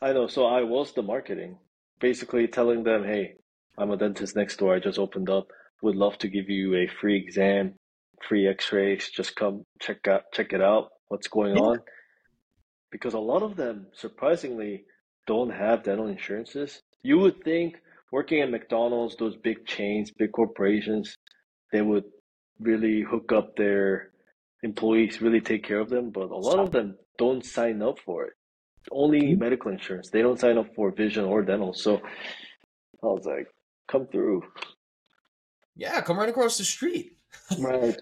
I 0.00 0.12
know, 0.12 0.26
so 0.26 0.46
I 0.46 0.62
was 0.62 0.92
the 0.92 1.02
marketing. 1.02 1.58
Basically 2.00 2.48
telling 2.48 2.82
them, 2.82 3.04
hey, 3.04 3.36
I'm 3.78 3.90
a 3.92 3.96
dentist 3.96 4.34
next 4.34 4.56
door, 4.56 4.74
I 4.74 4.80
just 4.80 4.98
opened 4.98 5.30
up. 5.30 5.46
Would 5.82 5.94
love 5.96 6.18
to 6.18 6.28
give 6.28 6.50
you 6.50 6.74
a 6.74 6.86
free 6.88 7.16
exam, 7.16 7.74
free 8.28 8.48
x-rays, 8.48 9.08
just 9.10 9.36
come 9.36 9.64
check 9.80 10.06
out 10.08 10.22
check 10.32 10.52
it 10.52 10.60
out, 10.60 10.90
what's 11.12 11.28
going 11.28 11.54
Yeah. 11.56 11.62
on. 11.70 11.78
Because 12.90 13.14
a 13.14 13.26
lot 13.32 13.42
of 13.42 13.56
them 13.56 13.86
surprisingly 13.92 14.84
don't 15.26 15.50
have 15.50 15.84
dental 15.84 16.08
insurances. 16.08 16.82
You 17.02 17.18
would 17.18 17.38
think 17.44 17.76
working 18.10 18.40
at 18.40 18.50
McDonald's, 18.50 19.16
those 19.16 19.36
big 19.36 19.66
chains, 19.66 20.10
big 20.10 20.32
corporations, 20.32 21.16
they 21.72 21.82
would 21.82 22.04
really 22.60 23.02
hook 23.02 23.32
up 23.32 23.56
their 23.56 24.10
employees, 24.62 25.20
really 25.20 25.40
take 25.40 25.64
care 25.64 25.80
of 25.80 25.90
them, 25.90 26.10
but 26.10 26.30
a 26.30 26.42
lot 26.48 26.58
of 26.58 26.70
them 26.70 26.96
don't 27.18 27.44
sign 27.44 27.82
up 27.82 27.98
for 28.06 28.24
it. 28.26 28.34
Only 28.90 29.22
mm-hmm. 29.22 29.40
medical 29.40 29.70
insurance. 29.70 30.10
They 30.10 30.22
don't 30.22 30.40
sign 30.40 30.58
up 30.58 30.74
for 30.74 30.90
vision 30.90 31.24
or 31.24 31.42
dental. 31.42 31.72
So 31.74 31.96
I 33.02 33.06
was 33.06 33.24
like, 33.24 33.48
come 33.88 34.06
through. 34.06 34.42
Yeah, 35.76 36.00
come 36.00 36.18
right 36.18 36.28
across 36.28 36.58
the 36.58 36.64
street. 36.64 37.16
Right. 37.58 37.96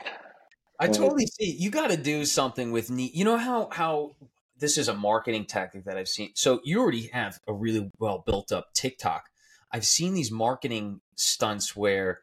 I 0.81 0.89
Right. 0.89 0.89
totally 0.89 1.27
see. 1.27 1.57
You 1.59 1.71
got 1.71 1.91
to 1.91 1.99
do 1.99 2.25
something 2.25 2.73
with 2.73 2.91
need. 2.91 3.13
You 3.15 3.25
know 3.25 3.39
how 3.39 3.69
how 3.73 4.17
this 4.59 4.79
is 4.79 4.89
a 4.89 4.95
marketing 4.95 5.47
tactic 5.47 5.85
that 5.85 5.99
I've 5.99 6.09
seen. 6.09 6.33
So 6.35 6.61
you 6.65 6.81
already 6.81 7.09
have 7.09 7.41
a 7.49 7.53
really 7.55 7.91
well 7.99 8.23
built 8.27 8.53
up 8.53 8.73
TikTok. 8.75 9.31
I've 9.73 9.87
seen 9.87 10.15
these 10.15 10.33
marketing 10.33 11.03
stunts 11.17 11.77
where 11.77 12.23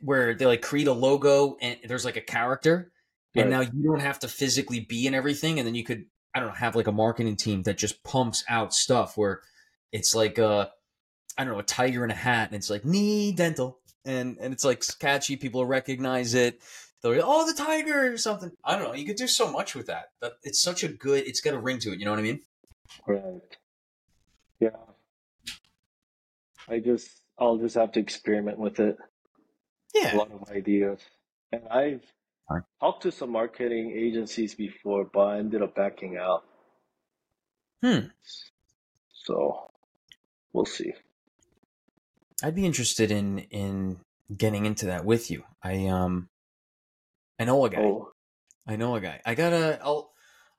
where 0.00 0.34
they 0.34 0.46
like 0.46 0.62
create 0.62 0.86
a 0.86 0.92
logo 0.92 1.56
and 1.60 1.78
there's 1.86 2.04
like 2.04 2.16
a 2.16 2.20
character, 2.20 2.92
and 3.36 3.48
Right. 3.48 3.50
now 3.50 3.60
you 3.60 3.82
don't 3.84 4.00
have 4.00 4.18
to 4.20 4.28
physically 4.28 4.80
be 4.80 5.06
in 5.06 5.14
everything, 5.14 5.58
and 5.58 5.66
then 5.66 5.74
you 5.74 5.84
could 5.84 6.06
I 6.34 6.40
don't 6.40 6.48
know 6.50 6.54
have 6.54 6.76
like 6.76 6.86
a 6.86 6.92
marketing 6.92 7.36
team 7.36 7.62
that 7.64 7.78
just 7.78 8.02
pumps 8.04 8.44
out 8.48 8.74
stuff 8.74 9.16
where 9.16 9.42
it's 9.92 10.14
like 10.14 10.38
a 10.38 10.70
I 11.38 11.44
don't 11.44 11.54
know 11.54 11.60
a 11.60 11.64
tiger 11.64 12.04
in 12.04 12.10
a 12.10 12.14
hat, 12.14 12.48
and 12.48 12.56
it's 12.56 12.70
like 12.70 12.82
Niii 12.82 13.34
dental, 13.36 13.80
and 14.04 14.38
and 14.40 14.52
it's 14.52 14.64
like 14.64 14.84
catchy. 15.00 15.36
People 15.36 15.66
recognize 15.66 16.34
it. 16.34 16.60
They'll 17.04 17.12
be, 17.12 17.20
oh, 17.22 17.46
the 17.46 17.52
tiger 17.52 18.14
or 18.14 18.16
something. 18.16 18.50
I 18.64 18.76
don't 18.76 18.84
know. 18.84 18.94
You 18.94 19.04
could 19.04 19.16
do 19.16 19.26
so 19.26 19.52
much 19.52 19.74
with 19.74 19.88
that. 19.88 20.06
That 20.22 20.32
it's 20.42 20.62
such 20.62 20.82
a 20.82 20.88
good. 20.88 21.26
It's 21.26 21.42
got 21.42 21.52
a 21.52 21.58
ring 21.58 21.78
to 21.80 21.92
it. 21.92 21.98
You 21.98 22.06
know 22.06 22.12
what 22.12 22.18
I 22.18 22.22
mean? 22.22 22.40
Right. 23.06 23.58
Yeah. 24.58 24.70
I 26.66 26.78
just, 26.78 27.10
I'll 27.38 27.58
just 27.58 27.74
have 27.74 27.92
to 27.92 28.00
experiment 28.00 28.58
with 28.58 28.80
it. 28.80 28.96
Yeah. 29.94 30.14
A 30.14 30.16
lot 30.16 30.32
of 30.32 30.50
ideas. 30.50 30.98
And 31.52 31.68
I've 31.70 32.00
Fine. 32.48 32.64
talked 32.80 33.02
to 33.02 33.12
some 33.12 33.30
marketing 33.30 33.92
agencies 33.94 34.54
before, 34.54 35.04
but 35.04 35.20
I 35.20 35.38
ended 35.40 35.60
up 35.60 35.74
backing 35.74 36.16
out. 36.16 36.44
Hmm. 37.82 38.06
So 39.12 39.70
we'll 40.54 40.64
see. 40.64 40.94
I'd 42.42 42.54
be 42.54 42.64
interested 42.64 43.10
in 43.10 43.40
in 43.50 43.98
getting 44.34 44.64
into 44.64 44.86
that 44.86 45.04
with 45.04 45.30
you. 45.30 45.44
I 45.62 45.86
um, 45.88 46.28
I 47.38 47.44
know 47.44 47.64
a 47.64 47.70
guy. 47.70 47.80
Oh, 47.80 48.10
I 48.66 48.76
know 48.76 48.94
a 48.94 49.00
guy. 49.00 49.20
I 49.24 49.34
gotta. 49.34 49.78
I'll. 49.82 50.12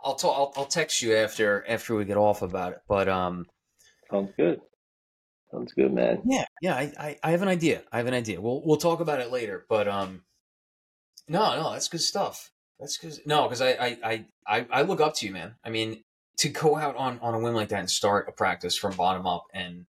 I'll, 0.04 0.16
talk, 0.16 0.38
I'll 0.38 0.62
I'll 0.62 0.68
text 0.68 1.02
you 1.02 1.16
after 1.16 1.66
after 1.68 1.96
we 1.96 2.06
get 2.06 2.18
off 2.18 2.44
about 2.44 2.74
it. 2.74 2.80
But 2.88 3.10
um, 3.10 3.48
sounds 4.12 4.32
good. 4.38 4.62
Sounds 5.52 5.74
good, 5.74 5.94
man. 5.94 6.22
Yeah, 6.26 6.46
yeah, 6.62 6.76
I, 6.76 6.94
I, 7.00 7.18
I 7.24 7.32
have 7.32 7.42
an 7.42 7.48
idea. 7.48 7.82
I 7.92 7.98
have 7.98 8.08
an 8.08 8.14
idea. 8.14 8.42
We'll 8.42 8.62
we'll 8.66 8.78
talk 8.78 9.00
about 9.00 9.20
it 9.20 9.32
later. 9.32 9.66
But 9.68 9.88
um, 9.88 10.24
no, 11.28 11.56
no, 11.56 11.72
that's 11.72 11.88
good 11.88 12.02
stuff. 12.02 12.52
That's 12.80 12.98
good. 12.98 13.18
No, 13.26 13.44
because 13.44 13.62
I, 13.62 13.70
I 13.72 13.98
I 14.04 14.26
I 14.46 14.68
I 14.70 14.82
look 14.84 15.02
up 15.02 15.16
to 15.16 15.26
you, 15.26 15.32
man. 15.32 15.56
I 15.64 15.70
mean, 15.70 16.04
to 16.40 16.50
go 16.50 16.76
out 16.76 16.96
on 16.98 17.20
on 17.20 17.34
a 17.34 17.40
whim 17.40 17.54
like 17.56 17.70
that 17.70 17.80
and 17.80 17.90
start 17.90 18.28
a 18.28 18.32
practice 18.32 18.78
from 18.78 18.96
bottom 18.96 19.26
up, 19.26 19.46
and 19.54 19.86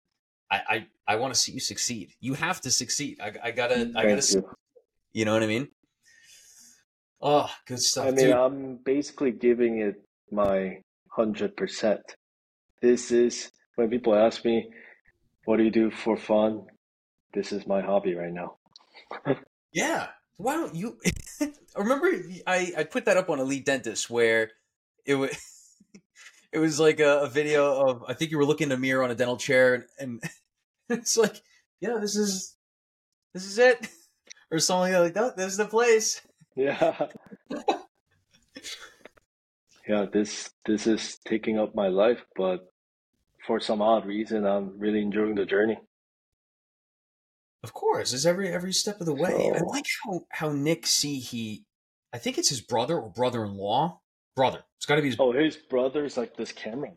I 0.50 0.60
I, 0.68 0.86
I 1.14 1.16
want 1.16 1.34
to 1.34 1.40
see 1.40 1.52
you 1.52 1.60
succeed. 1.60 2.12
You 2.20 2.34
have 2.34 2.60
to 2.62 2.70
succeed. 2.70 3.20
I, 3.20 3.32
I 3.44 3.50
gotta 3.50 3.92
I 3.96 4.06
gotta. 4.06 4.32
You. 4.32 4.48
You 5.12 5.24
know 5.24 5.32
what 5.32 5.42
I 5.42 5.46
mean? 5.46 5.68
Oh, 7.20 7.50
good 7.66 7.80
stuff, 7.80 8.06
I 8.06 8.10
mean, 8.10 8.26
dude. 8.26 8.32
I'm 8.32 8.76
basically 8.84 9.32
giving 9.32 9.80
it 9.80 10.02
my 10.30 10.78
100%. 11.16 11.98
This 12.82 13.10
is 13.10 13.50
when 13.76 13.88
people 13.88 14.14
ask 14.14 14.44
me, 14.44 14.70
what 15.44 15.56
do 15.56 15.64
you 15.64 15.70
do 15.70 15.90
for 15.90 16.16
fun? 16.16 16.66
This 17.32 17.52
is 17.52 17.66
my 17.66 17.80
hobby 17.80 18.14
right 18.14 18.32
now. 18.32 18.56
Yeah. 19.72 20.06
Why 20.38 20.54
don't 20.54 20.74
you 20.74 20.96
remember 21.76 22.10
I, 22.46 22.72
I 22.78 22.84
put 22.84 23.04
that 23.04 23.18
up 23.18 23.28
on 23.28 23.40
Elite 23.40 23.66
Dentist 23.66 24.08
where 24.08 24.52
it 25.04 25.16
was 25.16 25.36
it 26.52 26.58
was 26.58 26.80
like 26.80 26.98
a, 26.98 27.20
a 27.20 27.28
video 27.28 27.86
of 27.86 28.02
I 28.08 28.14
think 28.14 28.30
you 28.30 28.38
were 28.38 28.46
looking 28.46 28.68
in 28.68 28.72
a 28.72 28.78
mirror 28.78 29.04
on 29.04 29.10
a 29.10 29.14
dental 29.14 29.36
chair 29.36 29.74
and, 29.74 29.84
and 30.00 30.22
it's 30.88 31.18
like, 31.18 31.42
yeah, 31.80 31.98
this 32.00 32.16
is 32.16 32.56
this 33.34 33.44
is 33.44 33.58
it, 33.58 33.86
or 34.50 34.58
something 34.58 34.94
like 34.94 35.12
that. 35.12 35.36
This 35.36 35.52
is 35.52 35.58
the 35.58 35.66
place. 35.66 36.22
Yeah. 36.56 37.08
yeah, 39.86 40.06
this 40.10 40.50
this 40.64 40.86
is 40.86 41.18
taking 41.26 41.58
up 41.58 41.74
my 41.74 41.88
life, 41.88 42.24
but 42.34 42.72
for 43.46 43.60
some 43.60 43.82
odd 43.82 44.06
reason, 44.06 44.44
I'm 44.46 44.78
really 44.78 45.02
enjoying 45.02 45.34
the 45.36 45.44
journey. 45.44 45.78
Of 47.62 47.72
course, 47.72 48.12
it's 48.12 48.24
every 48.24 48.48
every 48.48 48.72
step 48.72 49.00
of 49.00 49.06
the 49.06 49.14
way. 49.14 49.52
I 49.54 49.60
like 49.60 49.86
how 50.04 50.20
how 50.30 50.52
Nick 50.52 50.86
see 50.86 51.18
he, 51.18 51.64
I 52.12 52.18
think 52.18 52.38
it's 52.38 52.48
his 52.48 52.60
brother 52.60 52.98
or 52.98 53.10
brother-in-law. 53.10 54.00
Brother, 54.34 54.64
it's 54.76 54.86
got 54.86 54.96
to 54.96 55.02
be 55.02 55.08
his. 55.08 55.16
Oh, 55.18 55.32
his 55.32 55.56
brother's 55.56 56.16
like 56.16 56.36
this 56.36 56.52
camera. 56.52 56.92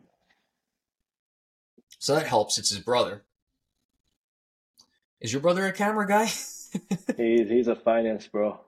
So 1.98 2.14
that 2.14 2.26
helps. 2.26 2.56
It's 2.58 2.70
his 2.70 2.80
brother. 2.80 3.24
Is 5.20 5.32
your 5.32 5.42
brother 5.42 5.66
a 5.66 5.72
camera 5.72 6.06
guy? 6.06 6.26
He's 7.16 7.48
he's 7.48 7.68
a 7.68 7.74
finance 7.74 8.28
bro. 8.28 8.60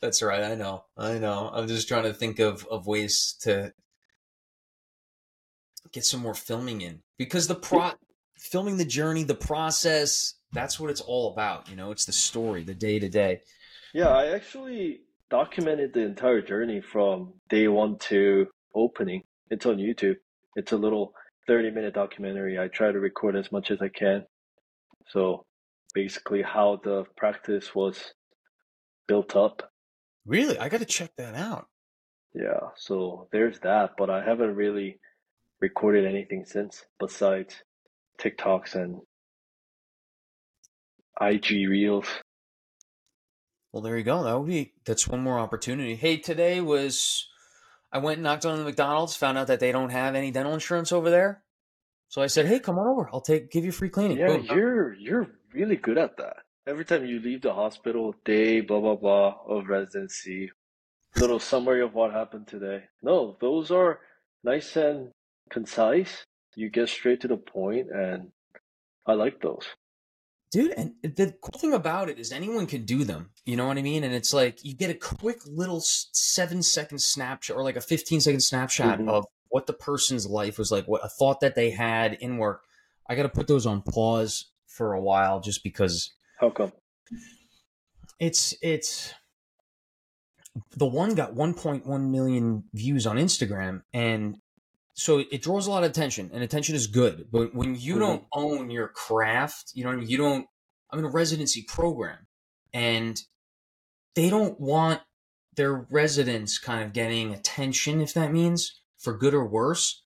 That's 0.00 0.22
right. 0.22 0.42
I 0.42 0.54
know. 0.54 0.84
I 0.96 1.18
know. 1.18 1.50
I'm 1.52 1.68
just 1.68 1.88
trying 1.88 2.04
to 2.04 2.12
think 2.12 2.38
of 2.38 2.66
of 2.66 2.86
ways 2.86 3.34
to 3.40 3.72
get 5.92 6.04
some 6.04 6.20
more 6.20 6.34
filming 6.34 6.80
in 6.80 7.02
because 7.18 7.48
the 7.48 7.54
pro 7.54 7.92
filming 8.36 8.76
the 8.76 8.84
journey, 8.84 9.22
the 9.22 9.34
process. 9.34 10.34
That's 10.52 10.78
what 10.78 10.90
it's 10.90 11.00
all 11.00 11.32
about. 11.32 11.68
You 11.68 11.76
know, 11.76 11.90
it's 11.90 12.04
the 12.04 12.12
story, 12.12 12.62
the 12.62 12.74
day 12.74 12.98
to 12.98 13.08
day. 13.08 13.40
Yeah, 13.92 14.08
I 14.08 14.28
actually 14.34 15.00
documented 15.30 15.92
the 15.92 16.00
entire 16.00 16.40
journey 16.40 16.80
from 16.80 17.34
day 17.48 17.68
one 17.68 17.98
to 17.98 18.46
opening. 18.74 19.22
It's 19.50 19.66
on 19.66 19.76
YouTube. 19.76 20.16
It's 20.54 20.72
a 20.72 20.76
little 20.76 21.12
30 21.46 21.70
minute 21.70 21.94
documentary. 21.94 22.58
I 22.58 22.68
try 22.68 22.92
to 22.92 22.98
record 22.98 23.36
as 23.36 23.50
much 23.50 23.70
as 23.70 23.80
I 23.80 23.88
can. 23.88 24.24
So 25.08 25.44
basically 25.94 26.42
how 26.42 26.80
the 26.82 27.04
practice 27.16 27.74
was 27.74 28.12
built 29.06 29.36
up. 29.36 29.70
Really, 30.26 30.58
I 30.58 30.68
got 30.68 30.78
to 30.78 30.86
check 30.86 31.12
that 31.16 31.34
out. 31.34 31.68
Yeah, 32.34 32.70
so 32.76 33.28
there's 33.32 33.58
that, 33.60 33.92
but 33.96 34.10
I 34.10 34.22
haven't 34.22 34.56
really 34.56 34.98
recorded 35.60 36.04
anything 36.04 36.44
since 36.44 36.84
besides 36.98 37.54
TikToks 38.20 38.74
and 38.74 39.00
IG 41.20 41.68
Reels. 41.68 42.06
Well, 43.72 43.82
there 43.82 43.96
you 43.96 44.04
go. 44.04 44.22
That 44.24 44.38
would 44.38 44.48
be 44.48 44.72
that's 44.84 45.08
one 45.08 45.22
more 45.22 45.38
opportunity. 45.38 45.96
Hey, 45.96 46.16
today 46.16 46.60
was 46.60 47.28
I 47.92 47.98
went 47.98 48.18
and 48.18 48.24
knocked 48.24 48.46
on 48.46 48.58
the 48.58 48.64
McDonald's, 48.64 49.16
found 49.16 49.38
out 49.38 49.46
that 49.46 49.60
they 49.60 49.72
don't 49.72 49.90
have 49.90 50.14
any 50.14 50.30
dental 50.30 50.54
insurance 50.54 50.92
over 50.92 51.10
there. 51.10 51.42
So 52.08 52.22
I 52.22 52.26
said, 52.26 52.46
"Hey, 52.46 52.58
come 52.58 52.78
on 52.78 52.86
over. 52.86 53.08
I'll 53.12 53.20
take 53.20 53.50
give 53.50 53.64
you 53.64 53.72
free 53.72 53.90
cleaning." 53.90 54.18
Yeah, 54.18 54.28
Boom. 54.28 54.46
you're 54.46 54.94
you're 54.94 55.26
really 55.52 55.76
good 55.76 55.98
at 55.98 56.16
that. 56.18 56.36
Every 56.66 56.84
time 56.84 57.04
you 57.06 57.20
leave 57.20 57.42
the 57.42 57.54
hospital, 57.54 58.14
day 58.24 58.60
blah 58.60 58.80
blah 58.80 58.96
blah 58.96 59.36
of 59.46 59.68
residency, 59.68 60.50
little 61.16 61.38
summary 61.38 61.80
of 61.82 61.94
what 61.94 62.12
happened 62.12 62.48
today. 62.48 62.84
No, 63.02 63.36
those 63.40 63.70
are 63.70 64.00
nice 64.42 64.76
and 64.76 65.10
concise. 65.48 66.24
You 66.56 66.68
get 66.70 66.88
straight 66.88 67.20
to 67.20 67.28
the 67.28 67.36
point, 67.36 67.88
and 67.90 68.32
I 69.06 69.12
like 69.12 69.40
those. 69.40 69.64
Dude, 70.50 70.72
and 70.72 70.94
the 71.02 71.34
cool 71.40 71.60
thing 71.60 71.74
about 71.74 72.08
it 72.08 72.18
is 72.18 72.32
anyone 72.32 72.66
can 72.66 72.84
do 72.84 73.04
them. 73.04 73.30
You 73.44 73.56
know 73.56 73.66
what 73.66 73.78
I 73.78 73.82
mean? 73.82 74.04
And 74.04 74.14
it's 74.14 74.32
like 74.32 74.64
you 74.64 74.74
get 74.74 74.90
a 74.90 74.94
quick 74.94 75.38
little 75.46 75.80
seven 75.82 76.62
second 76.62 77.00
snapshot 77.00 77.56
or 77.56 77.62
like 77.62 77.76
a 77.76 77.80
15 77.80 78.20
second 78.20 78.40
snapshot 78.40 78.98
Mhm. 79.00 79.08
of 79.08 79.26
what 79.48 79.66
the 79.66 79.72
person's 79.72 80.26
life 80.26 80.58
was 80.58 80.72
like, 80.72 80.86
what 80.86 81.04
a 81.04 81.08
thought 81.08 81.40
that 81.40 81.54
they 81.54 81.70
had 81.70 82.14
in 82.14 82.38
work. 82.38 82.64
I 83.08 83.14
got 83.14 83.24
to 83.24 83.28
put 83.28 83.46
those 83.46 83.66
on 83.66 83.82
pause 83.82 84.46
for 84.66 84.94
a 84.94 85.00
while 85.00 85.40
just 85.40 85.62
because 85.62 86.12
How 86.38 86.50
come? 86.50 86.72
it's 88.18 88.54
it's 88.62 89.12
the 90.74 90.86
one 90.86 91.14
got 91.14 91.34
1.1 91.34 92.10
million 92.10 92.64
views 92.72 93.06
on 93.06 93.16
Instagram 93.16 93.82
and 93.92 94.38
so 94.94 95.18
it 95.18 95.42
draws 95.42 95.66
a 95.66 95.70
lot 95.70 95.84
of 95.84 95.90
attention 95.90 96.30
and 96.32 96.42
attention 96.42 96.74
is 96.74 96.86
good 96.86 97.26
but 97.30 97.54
when 97.54 97.74
you 97.74 97.96
Mhm. 97.96 97.98
don't 97.98 98.24
own 98.32 98.70
your 98.70 98.88
craft 98.88 99.72
you 99.74 99.84
know 99.84 99.90
what 99.90 99.96
I 99.96 100.00
mean? 100.00 100.08
you 100.08 100.16
don't 100.16 100.46
I'm 100.90 100.98
in 101.00 101.04
a 101.04 101.10
residency 101.10 101.62
program 101.62 102.26
and 102.72 103.20
they 104.14 104.30
don't 104.30 104.58
want 104.58 105.02
their 105.56 105.74
residents 105.90 106.58
kind 106.58 106.82
of 106.82 106.94
getting 106.94 107.34
attention 107.34 108.00
if 108.00 108.14
that 108.14 108.32
means 108.32 108.80
for 108.96 109.14
good 109.16 109.34
or 109.34 109.44
worse 109.46 110.04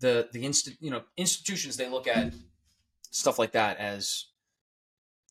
the 0.00 0.30
the 0.32 0.46
inst- 0.46 0.80
you 0.80 0.90
know 0.90 1.02
institutions 1.18 1.76
they 1.76 1.90
look 1.90 2.06
at 2.06 2.32
stuff 3.10 3.38
like 3.38 3.52
that 3.52 3.76
as 3.76 4.26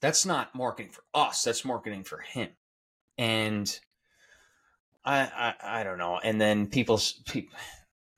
that's 0.02 0.26
not 0.26 0.56
marketing 0.56 0.92
for 0.92 1.04
us 1.14 1.44
that's 1.44 1.66
marketing 1.66 2.04
for 2.04 2.20
him. 2.20 2.50
And 3.18 3.80
i 5.06 5.20
i, 5.62 5.80
I 5.82 5.84
don't 5.84 5.98
know. 5.98 6.20
And 6.24 6.40
then 6.40 6.68
people 6.68 7.00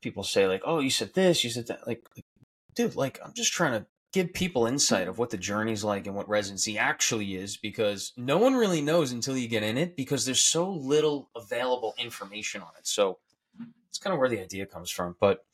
people 0.01 0.23
say 0.23 0.47
like 0.47 0.61
oh 0.65 0.79
you 0.79 0.89
said 0.89 1.13
this 1.13 1.43
you 1.43 1.49
said 1.49 1.67
that 1.67 1.87
like, 1.87 2.05
like 2.15 2.25
dude 2.73 2.95
like 2.95 3.19
i'm 3.23 3.33
just 3.33 3.53
trying 3.53 3.79
to 3.79 3.85
give 4.11 4.33
people 4.33 4.65
insight 4.65 5.07
of 5.07 5.17
what 5.17 5.29
the 5.29 5.37
journey's 5.37 5.83
like 5.83 6.05
and 6.05 6.15
what 6.15 6.27
residency 6.27 6.77
actually 6.77 7.35
is 7.35 7.55
because 7.55 8.11
no 8.17 8.37
one 8.37 8.55
really 8.55 8.81
knows 8.81 9.11
until 9.11 9.37
you 9.37 9.47
get 9.47 9.63
in 9.63 9.77
it 9.77 9.95
because 9.95 10.25
there's 10.25 10.43
so 10.43 10.69
little 10.69 11.29
available 11.35 11.93
information 11.97 12.61
on 12.61 12.71
it. 12.77 12.85
So 12.85 13.19
it's 13.87 13.99
kind 13.99 14.13
of 14.13 14.19
where 14.19 14.27
the 14.27 14.41
idea 14.41 14.65
comes 14.65 14.91
from 14.91 15.15
but 15.19 15.45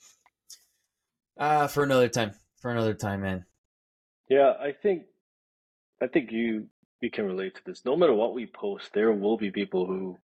uh 1.38 1.68
for 1.68 1.84
another 1.84 2.08
time 2.08 2.32
for 2.60 2.72
another 2.72 2.94
time 2.94 3.22
man. 3.22 3.46
Yeah, 4.30 4.54
I 4.60 4.72
think 4.72 5.04
I 6.02 6.08
think 6.08 6.32
you 6.32 6.68
you 7.02 7.12
can 7.12 7.26
relate 7.26 7.56
to 7.56 7.62
this. 7.66 7.86
No 7.86 7.96
matter 7.96 8.14
what 8.14 8.34
we 8.34 8.46
post, 8.48 8.92
there 8.94 9.12
will 9.12 9.38
be 9.38 9.52
people 9.52 9.86
who 9.86 10.18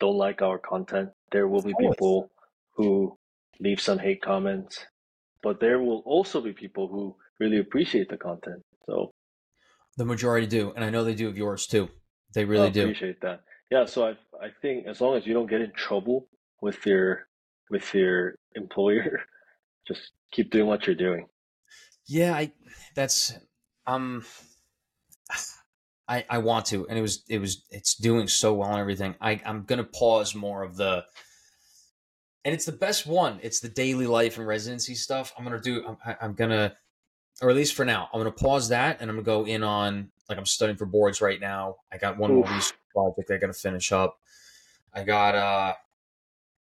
don't 0.00 0.16
like 0.16 0.42
our 0.42 0.58
content. 0.58 1.10
There 1.32 1.48
will 1.48 1.62
be 1.62 1.74
people 1.78 2.30
who 2.76 3.16
leave 3.60 3.80
some 3.80 3.98
hate 3.98 4.22
comments, 4.22 4.84
but 5.42 5.60
there 5.60 5.80
will 5.80 6.02
also 6.06 6.40
be 6.40 6.52
people 6.52 6.88
who 6.88 7.14
really 7.38 7.58
appreciate 7.58 8.08
the 8.08 8.16
content. 8.16 8.62
So 8.86 9.12
the 9.96 10.04
majority 10.04 10.46
do 10.46 10.72
and 10.74 10.84
i 10.84 10.90
know 10.90 11.04
they 11.04 11.14
do 11.14 11.28
of 11.28 11.38
yours 11.38 11.68
too 11.68 11.88
they 12.34 12.40
I 12.40 12.44
really 12.44 12.70
do 12.70 12.82
appreciate 12.82 13.20
that. 13.22 13.42
Yeah, 13.70 13.86
so 13.86 14.08
I 14.08 14.10
I 14.44 14.50
think 14.60 14.86
as 14.86 15.00
long 15.00 15.16
as 15.16 15.26
you 15.26 15.32
don't 15.32 15.48
get 15.48 15.60
in 15.60 15.72
trouble 15.72 16.28
with 16.60 16.84
your 16.84 17.28
with 17.70 17.94
your 17.94 18.34
employer, 18.54 19.20
just 19.88 20.10
keep 20.32 20.50
doing 20.50 20.66
what 20.66 20.86
you're 20.86 20.96
doing. 20.96 21.26
Yeah, 22.06 22.34
I 22.34 22.52
that's 22.94 23.32
um 23.86 24.24
I 26.08 26.24
I 26.28 26.38
want 26.38 26.66
to 26.66 26.86
and 26.88 26.98
it 26.98 27.02
was 27.02 27.22
it 27.28 27.38
was 27.38 27.64
it's 27.70 27.94
doing 27.94 28.28
so 28.28 28.54
well 28.54 28.70
and 28.70 28.78
everything. 28.80 29.14
I 29.20 29.40
I'm 29.44 29.64
going 29.64 29.78
to 29.78 29.84
pause 29.84 30.34
more 30.34 30.62
of 30.62 30.76
the 30.76 31.04
and 32.44 32.54
it's 32.54 32.66
the 32.66 32.72
best 32.72 33.06
one. 33.06 33.38
It's 33.42 33.60
the 33.60 33.70
daily 33.70 34.06
life 34.06 34.36
and 34.36 34.46
residency 34.46 34.94
stuff. 34.94 35.32
I'm 35.38 35.44
going 35.44 35.60
to 35.60 35.62
do 35.62 35.86
I'm, 35.86 35.96
I- 36.04 36.16
I'm 36.20 36.34
going 36.34 36.50
to 36.50 36.76
or 37.42 37.50
at 37.50 37.56
least 37.56 37.74
for 37.74 37.84
now, 37.84 38.08
I'm 38.12 38.20
going 38.20 38.32
to 38.32 38.44
pause 38.44 38.68
that 38.68 39.00
and 39.00 39.10
I'm 39.10 39.16
going 39.16 39.24
to 39.24 39.30
go 39.30 39.52
in 39.52 39.62
on 39.62 40.10
like 40.28 40.38
I'm 40.38 40.46
studying 40.46 40.76
for 40.76 40.86
boards 40.86 41.20
right 41.20 41.40
now. 41.40 41.76
I 41.92 41.98
got 41.98 42.16
one 42.18 42.32
more 42.34 42.44
research 42.48 42.76
project 42.94 43.30
I 43.30 43.38
got 43.38 43.48
to 43.48 43.52
finish 43.54 43.90
up. 43.92 44.18
I 44.92 45.04
got 45.04 45.34
uh 45.34 45.74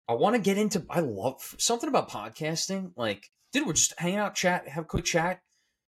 I 0.08 0.12
want 0.14 0.36
to 0.36 0.42
get 0.42 0.58
into 0.58 0.84
I 0.90 1.00
love 1.00 1.54
something 1.58 1.88
about 1.88 2.10
podcasting 2.10 2.92
like 2.96 3.30
dude, 3.52 3.66
we're 3.66 3.72
just 3.72 3.98
hanging 3.98 4.18
out, 4.18 4.34
chat, 4.34 4.68
have 4.68 4.84
a 4.84 4.86
quick 4.86 5.04
chat. 5.04 5.40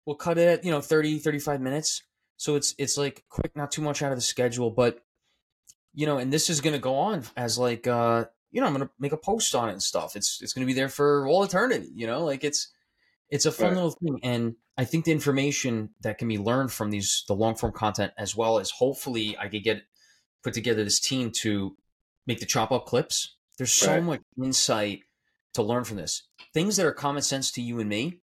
We'll 0.05 0.16
cut 0.16 0.37
it 0.38 0.46
at, 0.46 0.64
you 0.64 0.70
know, 0.70 0.81
30, 0.81 1.18
35 1.18 1.61
minutes. 1.61 2.02
So 2.37 2.57
it's 2.57 2.75
it's 2.79 2.99
like 2.99 3.25
quick, 3.29 3.53
not 3.57 3.72
too 3.72 3.83
much 3.83 4.03
out 4.03 4.12
of 4.12 4.18
the 4.18 4.22
schedule, 4.22 4.70
but 4.70 5.05
you 5.94 6.07
know, 6.07 6.18
and 6.18 6.33
this 6.33 6.51
is 6.51 6.61
gonna 6.61 6.79
go 6.79 6.96
on 6.96 7.25
as 7.37 7.59
like 7.59 7.87
uh, 7.87 8.27
you 8.51 8.61
know, 8.61 8.66
I'm 8.66 8.72
gonna 8.75 8.90
make 8.99 9.12
a 9.12 9.16
post 9.16 9.55
on 9.55 9.68
it 9.68 9.72
and 9.72 9.83
stuff. 9.83 10.16
It's 10.16 10.40
it's 10.42 10.53
gonna 10.53 10.66
be 10.66 10.72
there 10.75 10.88
for 10.88 11.27
all 11.27 11.44
eternity, 11.44 11.90
you 11.94 12.07
know, 12.07 12.25
like 12.25 12.44
it's 12.44 12.72
it's 13.31 13.46
a 13.46 13.53
fun 13.53 13.75
Right. 13.75 13.77
little 13.77 13.92
thing. 13.92 14.20
And 14.22 14.57
I 14.79 14.85
think 14.85 15.05
the 15.07 15.12
information 15.12 15.90
that 16.03 16.18
can 16.18 16.29
be 16.29 16.38
learned 16.38 16.72
from 16.72 16.90
these 16.90 17.25
the 17.29 17.35
long 17.35 17.57
form 17.57 17.72
content 17.72 18.12
as 18.18 18.37
well 18.37 18.59
as 18.59 18.70
hopefully 18.72 19.37
I 19.38 19.49
could 19.49 19.64
get 19.64 19.85
put 20.42 20.55
together 20.55 20.85
this 20.85 21.01
team 21.01 21.31
to 21.42 21.77
make 22.27 22.40
the 22.40 22.46
chop 22.46 22.72
up 22.72 22.87
clips. 22.87 23.37
There's 23.59 23.72
so 23.72 24.01
Right. 24.01 24.03
much 24.03 24.22
insight 24.42 25.01
to 25.55 25.62
learn 25.62 25.85
from 25.85 25.96
this. 25.96 26.25
Things 26.55 26.77
that 26.77 26.87
are 26.87 26.92
common 26.92 27.22
sense 27.22 27.51
to 27.53 27.62
you 27.62 27.81
and 27.81 27.88
me, 27.88 28.20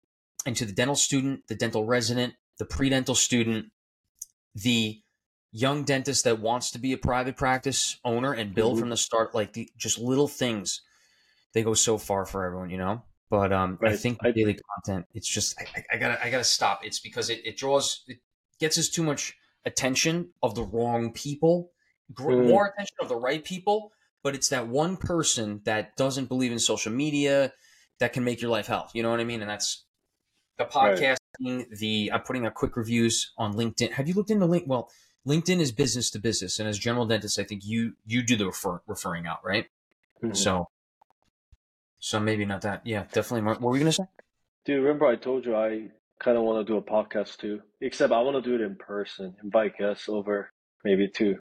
and 0.47 0.57
to 0.57 0.65
the 0.67 0.73
dental 0.73 0.97
student, 0.97 1.49
the 1.49 1.55
dental 1.55 1.87
resident, 1.87 2.35
the 2.59 2.65
pre-dental 2.67 3.15
student, 3.15 3.72
the 4.55 5.01
young 5.51 5.85
dentist 5.85 6.25
that 6.25 6.41
wants 6.41 6.71
to 6.71 6.79
be 6.79 6.93
a 6.93 6.99
private 6.99 7.37
practice 7.37 7.99
owner 8.05 8.33
and 8.33 8.55
build 8.55 8.77
Mhm. 8.77 8.81
from 8.81 8.89
the 8.91 8.97
start, 8.97 9.35
like 9.35 9.53
the 9.53 9.71
just 9.77 9.99
little 9.99 10.29
things, 10.29 10.81
they 11.53 11.63
go 11.63 11.75
so 11.75 11.99
far 11.99 12.25
for 12.25 12.45
everyone, 12.45 12.71
you 12.71 12.79
know. 12.79 13.03
But 13.29 13.53
um, 13.53 13.79
I 13.83 13.87
Right. 13.87 13.99
think 13.99 14.19
I- 14.23 14.31
daily 14.31 14.59
content, 14.75 15.07
it's 15.15 15.29
just 15.29 15.59
I, 15.61 15.67
I- 15.77 15.85
I 15.93 15.97
gotta 15.99 16.25
I 16.25 16.31
gotta 16.31 16.45
stop. 16.45 16.85
It's 16.85 17.01
because 17.01 17.31
it, 17.31 17.41
it 17.45 17.57
draws 17.57 18.03
it 18.07 18.19
gets 18.59 18.79
us 18.79 18.89
too 18.89 19.03
much 19.03 19.35
attention 19.65 20.33
of 20.43 20.55
the 20.55 20.63
wrong 20.63 21.13
people, 21.13 21.73
Mm. 22.15 22.49
more 22.49 22.67
attention 22.69 22.97
of 23.01 23.09
the 23.09 23.17
right 23.17 23.45
people. 23.45 23.93
But 24.23 24.35
it's 24.35 24.49
that 24.51 24.69
one 24.69 24.97
person 24.97 25.63
that 25.65 25.97
doesn't 25.97 26.27
believe 26.27 26.53
in 26.53 26.59
social 26.61 26.93
media 26.93 27.53
that 27.99 28.13
can 28.13 28.23
make 28.25 28.41
your 28.41 28.51
life 28.51 28.67
hell. 28.69 28.89
You 28.95 29.03
know 29.03 29.11
what 29.11 29.19
I 29.21 29.25
mean? 29.25 29.41
And 29.41 29.51
that's 29.51 29.85
the 30.59 30.65
podcast, 30.65 31.01
right. 31.11 31.19
The 31.39 32.11
I'm 32.13 32.23
putting 32.23 32.47
out 32.47 32.55
quick 32.55 32.77
reviews 32.77 33.33
on 33.39 33.55
LinkedIn. 33.55 33.93
Have 33.93 34.09
you 34.09 34.15
looked 34.15 34.31
into 34.31 34.47
link? 34.47 34.65
Well, 34.67 34.91
LinkedIn 35.27 35.61
is 35.61 35.73
business 35.73 36.11
to 36.11 36.19
business, 36.19 36.59
and 36.59 36.69
as 36.69 36.79
general 36.79 37.07
dentist, 37.07 37.39
I 37.39 37.45
think 37.45 37.65
you 37.65 37.95
you 38.07 38.23
do 38.23 38.37
the 38.37 38.47
refer, 38.47 38.81
referring 38.87 39.27
out, 39.27 39.45
right? 39.45 39.67
Mm-hmm. 40.23 40.35
So, 40.35 40.69
so 41.99 42.21
maybe 42.21 42.45
not 42.45 42.63
that. 42.63 42.83
Yeah, 42.85 43.05
definitely. 43.13 43.43
What 43.43 43.61
were 43.61 43.71
we 43.71 43.79
gonna 43.79 43.93
say? 43.93 44.05
Dude, 44.65 44.83
remember 44.83 45.07
I 45.07 45.17
told 45.17 45.45
you 45.45 45.57
I 45.57 45.89
kind 46.21 46.37
of 46.37 46.45
want 46.45 46.67
to 46.67 46.73
do 46.73 46.79
a 46.79 46.83
podcast 46.83 47.39
too. 47.39 47.61
Except 47.81 48.13
I 48.13 48.21
want 48.21 48.43
to 48.43 48.49
do 48.49 48.55
it 48.57 48.67
in 48.67 48.77
person, 48.77 49.35
invite 49.43 49.79
guests 49.79 50.09
over, 50.09 50.51
maybe 50.85 51.09
to 51.17 51.37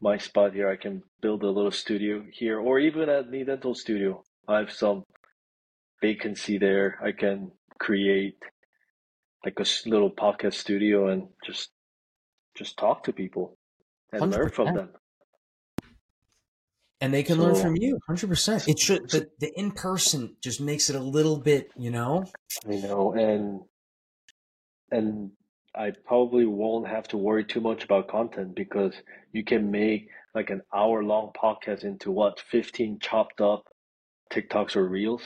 my 0.00 0.18
spot 0.18 0.54
here. 0.54 0.68
I 0.68 0.76
can 0.76 1.02
build 1.20 1.42
a 1.42 1.50
little 1.50 1.70
studio 1.70 2.24
here, 2.32 2.58
or 2.58 2.78
even 2.78 3.08
at 3.08 3.30
the 3.30 3.44
Dental 3.44 3.74
Studio. 3.74 4.24
I 4.48 4.58
have 4.58 4.72
some 4.72 5.04
vacancy 6.00 6.58
there. 6.58 6.98
I 7.02 7.12
can 7.12 7.52
create 7.78 8.38
like 9.44 9.58
a 9.58 9.66
little 9.88 10.10
podcast 10.10 10.54
studio 10.54 11.08
and 11.08 11.28
just 11.44 11.70
just 12.56 12.76
talk 12.76 13.04
to 13.04 13.12
people 13.12 13.56
and 14.12 14.22
100%. 14.22 14.32
learn 14.32 14.50
from 14.50 14.74
them. 14.74 14.88
And 17.00 17.14
they 17.14 17.22
can 17.22 17.36
so, 17.36 17.44
learn 17.44 17.54
from 17.54 17.76
you, 17.76 17.98
hundred 18.06 18.28
percent. 18.28 18.68
It 18.68 18.78
should 18.78 19.08
the, 19.08 19.26
the 19.38 19.50
in 19.58 19.70
person 19.70 20.36
just 20.42 20.60
makes 20.60 20.90
it 20.90 20.96
a 20.96 21.00
little 21.00 21.38
bit, 21.38 21.70
you 21.74 21.90
know. 21.90 22.24
I 22.68 22.74
know, 22.74 23.14
and 23.14 23.62
and 24.90 25.30
I 25.74 25.92
probably 26.04 26.44
won't 26.44 26.88
have 26.88 27.08
to 27.08 27.16
worry 27.16 27.44
too 27.44 27.62
much 27.62 27.84
about 27.84 28.08
content 28.08 28.54
because 28.54 28.92
you 29.32 29.44
can 29.44 29.70
make 29.70 30.08
like 30.34 30.50
an 30.50 30.60
hour 30.74 31.02
long 31.02 31.32
podcast 31.42 31.84
into 31.84 32.10
what 32.10 32.38
fifteen 32.50 32.98
chopped 33.00 33.40
up 33.40 33.64
TikToks 34.30 34.76
or 34.76 34.86
reels. 34.86 35.22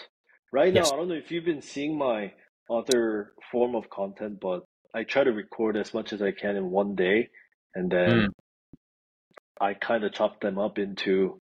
Right 0.53 0.73
yes. 0.73 0.91
now, 0.91 0.95
I 0.95 0.99
don't 1.01 1.09
know 1.09 1.15
if 1.15 1.33
you've 1.33 1.45
been 1.45 1.63
seeing 1.63 1.99
my 1.99 2.33
other 2.71 3.33
form 3.51 3.75
of 3.75 3.91
content, 3.91 4.39
but 4.41 4.65
I 4.95 5.05
try 5.05 5.25
to 5.25 5.33
record 5.33 5.77
as 5.77 5.93
much 5.93 6.13
as 6.13 6.23
I 6.23 6.31
can 6.33 6.57
in 6.57 6.71
one 6.71 6.95
day, 6.95 7.29
and 7.75 7.91
then 7.91 8.11
mm. 8.11 8.29
I 9.61 9.75
kind 9.75 10.05
of 10.05 10.13
chop 10.13 10.41
them 10.41 10.59
up 10.59 10.79
into, 10.79 11.39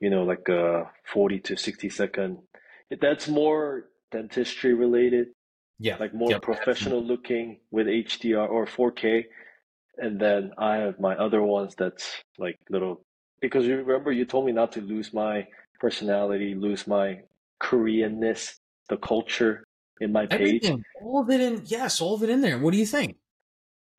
you 0.00 0.10
know, 0.10 0.22
like 0.22 0.48
a 0.48 0.90
forty 1.12 1.40
to 1.40 1.56
sixty 1.56 1.90
second. 1.90 2.38
That's 3.00 3.28
more 3.28 3.86
dentistry 4.10 4.74
related. 4.74 5.28
Yeah, 5.78 5.96
like 5.98 6.14
more 6.14 6.30
yep. 6.30 6.42
professional 6.42 7.02
looking 7.02 7.60
with 7.70 7.86
HDR 7.86 8.46
or 8.50 8.66
4K, 8.66 9.24
and 9.96 10.20
then 10.20 10.50
I 10.58 10.76
have 10.76 11.00
my 11.00 11.16
other 11.16 11.42
ones 11.42 11.74
that's 11.74 12.22
like 12.38 12.56
little 12.68 13.02
because 13.40 13.64
you 13.66 13.76
remember 13.76 14.12
you 14.12 14.26
told 14.26 14.44
me 14.44 14.52
not 14.52 14.72
to 14.72 14.82
lose 14.82 15.14
my 15.14 15.46
personality, 15.80 16.54
lose 16.54 16.86
my 16.86 17.20
Koreanness, 17.62 18.56
the 18.90 18.98
culture 18.98 19.64
in 20.00 20.12
my 20.12 20.26
page. 20.26 20.40
Everything, 20.40 20.84
all 21.02 21.20
of 21.20 21.30
it 21.30 21.40
in 21.40 21.62
yes, 21.66 22.00
all 22.00 22.14
of 22.14 22.22
it 22.22 22.30
in 22.30 22.40
there. 22.40 22.58
What 22.58 22.72
do 22.72 22.78
you 22.78 22.86
think? 22.86 23.16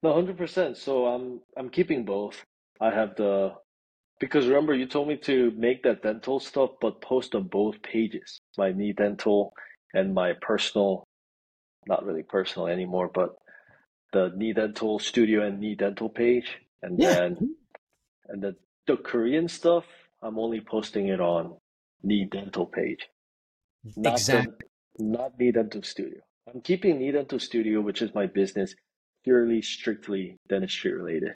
No, 0.03 0.13
hundred 0.13 0.37
percent. 0.37 0.77
So 0.77 1.05
I'm 1.05 1.41
I'm 1.55 1.69
keeping 1.69 2.05
both. 2.05 2.43
I 2.79 2.89
have 2.89 3.15
the 3.15 3.53
because 4.19 4.47
remember 4.47 4.73
you 4.73 4.87
told 4.87 5.07
me 5.07 5.17
to 5.17 5.51
make 5.55 5.83
that 5.83 6.03
dental 6.03 6.39
stuff, 6.39 6.71
but 6.81 7.01
post 7.01 7.35
on 7.35 7.43
both 7.43 7.81
pages. 7.81 8.39
My 8.57 8.71
Niii 8.71 8.95
dental 8.95 9.53
and 9.93 10.13
my 10.13 10.33
personal, 10.41 11.03
not 11.87 12.05
really 12.05 12.23
personal 12.23 12.67
anymore, 12.67 13.09
but 13.13 13.35
the 14.13 14.31
Niii 14.31 14.55
dental 14.55 14.99
studio 14.99 15.45
and 15.45 15.61
Niii 15.61 15.77
dental 15.77 16.09
page, 16.09 16.57
and 16.81 16.99
yeah. 16.99 17.13
then 17.13 17.35
mm-hmm. 17.35 17.45
and 18.29 18.41
the 18.41 18.55
the 18.87 18.97
Korean 18.97 19.47
stuff. 19.47 19.85
I'm 20.23 20.37
only 20.37 20.61
posting 20.61 21.07
it 21.07 21.19
on 21.19 21.57
Niii 22.05 22.29
dental 22.29 22.65
page. 22.65 23.07
Not 23.95 24.13
exactly. 24.13 24.53
The, 24.59 24.65
not 24.99 25.37
Niii 25.39 25.53
Dental 25.53 25.83
Studio. 25.83 26.19
I'm 26.53 26.61
keeping 26.61 26.99
Niii 26.99 27.13
Dental 27.13 27.39
Studio, 27.39 27.81
which 27.81 28.01
is 28.01 28.13
my 28.13 28.27
business, 28.27 28.73
purely 29.23 29.61
strictly 29.61 30.37
dentistry 30.49 30.93
related. 30.93 31.33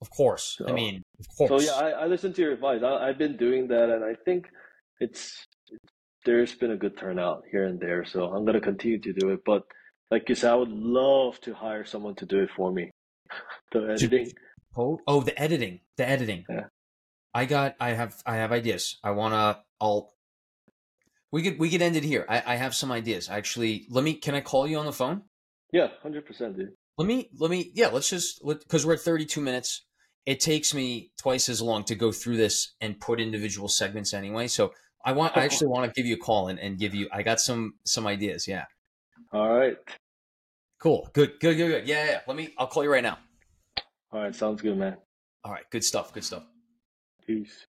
Of 0.00 0.10
course. 0.10 0.56
So, 0.58 0.68
I 0.68 0.72
mean, 0.72 1.02
of 1.18 1.26
course. 1.36 1.66
So 1.66 1.70
yeah, 1.70 1.86
I, 1.86 2.02
I 2.02 2.06
listen 2.06 2.32
to 2.34 2.42
your 2.42 2.52
advice. 2.52 2.82
I, 2.82 3.06
have 3.06 3.18
been 3.18 3.36
doing 3.36 3.68
that, 3.68 3.90
and 3.90 4.04
I 4.04 4.14
think 4.24 4.48
it's 5.00 5.46
there's 6.24 6.54
been 6.54 6.72
a 6.72 6.76
good 6.76 6.96
turnout 6.98 7.42
here 7.50 7.64
and 7.64 7.80
there. 7.80 8.04
So 8.04 8.24
I'm 8.26 8.44
gonna 8.44 8.60
continue 8.60 9.00
to 9.00 9.12
do 9.12 9.30
it. 9.30 9.40
But 9.44 9.62
like 10.10 10.28
you 10.28 10.34
said, 10.34 10.52
I 10.52 10.56
would 10.56 10.70
love 10.70 11.40
to 11.42 11.54
hire 11.54 11.84
someone 11.84 12.14
to 12.16 12.26
do 12.26 12.40
it 12.40 12.50
for 12.56 12.72
me. 12.72 12.90
the 13.72 13.92
editing. 13.92 14.32
Oh, 14.76 14.98
oh, 15.06 15.20
the 15.20 15.40
editing, 15.40 15.80
the 15.96 16.08
editing. 16.08 16.44
Yeah. 16.48 16.66
I 17.32 17.46
got. 17.46 17.74
I 17.80 17.90
have. 17.90 18.14
I 18.26 18.36
have 18.36 18.52
ideas. 18.52 18.98
I 19.02 19.12
wanna. 19.12 19.60
I'll 19.80 20.12
we 21.34 21.42
could 21.42 21.58
we 21.58 21.68
could 21.68 21.82
end 21.82 21.96
it 21.96 22.04
here. 22.04 22.24
I, 22.28 22.44
I 22.46 22.54
have 22.54 22.76
some 22.76 22.92
ideas. 22.92 23.28
Actually, 23.28 23.86
let 23.90 24.04
me. 24.04 24.14
Can 24.14 24.36
I 24.36 24.40
call 24.40 24.68
you 24.68 24.78
on 24.78 24.86
the 24.86 24.92
phone? 24.92 25.22
Yeah, 25.72 25.88
hundred 26.00 26.26
percent, 26.26 26.56
dude. 26.56 26.70
Let 26.96 27.08
me 27.08 27.28
let 27.40 27.50
me. 27.50 27.72
Yeah, 27.74 27.88
let's 27.88 28.08
just 28.08 28.40
because 28.46 28.86
we're 28.86 28.92
at 28.94 29.00
thirty 29.00 29.26
two 29.26 29.40
minutes. 29.40 29.84
It 30.26 30.38
takes 30.38 30.72
me 30.72 31.10
twice 31.18 31.48
as 31.48 31.60
long 31.60 31.82
to 31.86 31.96
go 31.96 32.12
through 32.12 32.36
this 32.36 32.76
and 32.80 33.00
put 33.00 33.18
individual 33.18 33.66
segments 33.66 34.14
anyway. 34.14 34.46
So 34.46 34.74
I 35.04 35.10
want. 35.10 35.36
I 35.36 35.44
actually 35.44 35.66
want 35.66 35.92
to 35.92 36.00
give 36.00 36.06
you 36.06 36.14
a 36.14 36.18
call 36.18 36.46
and, 36.46 36.60
and 36.60 36.78
give 36.78 36.94
you. 36.94 37.08
I 37.12 37.24
got 37.24 37.40
some 37.40 37.74
some 37.84 38.06
ideas. 38.06 38.46
Yeah. 38.46 38.66
All 39.32 39.58
right. 39.58 39.76
Cool. 40.80 41.10
Good. 41.14 41.40
Good. 41.40 41.56
Good. 41.56 41.68
Good. 41.68 41.88
Yeah. 41.88 42.04
Yeah. 42.04 42.20
Let 42.28 42.36
me. 42.36 42.54
I'll 42.58 42.68
call 42.68 42.84
you 42.84 42.92
right 42.92 43.02
now. 43.02 43.18
All 44.12 44.22
right. 44.22 44.32
Sounds 44.32 44.62
good, 44.62 44.78
man. 44.78 44.98
All 45.42 45.50
right. 45.50 45.64
Good 45.72 45.82
stuff. 45.82 46.12
Good 46.12 46.22
stuff. 46.22 46.44
Peace. 47.26 47.66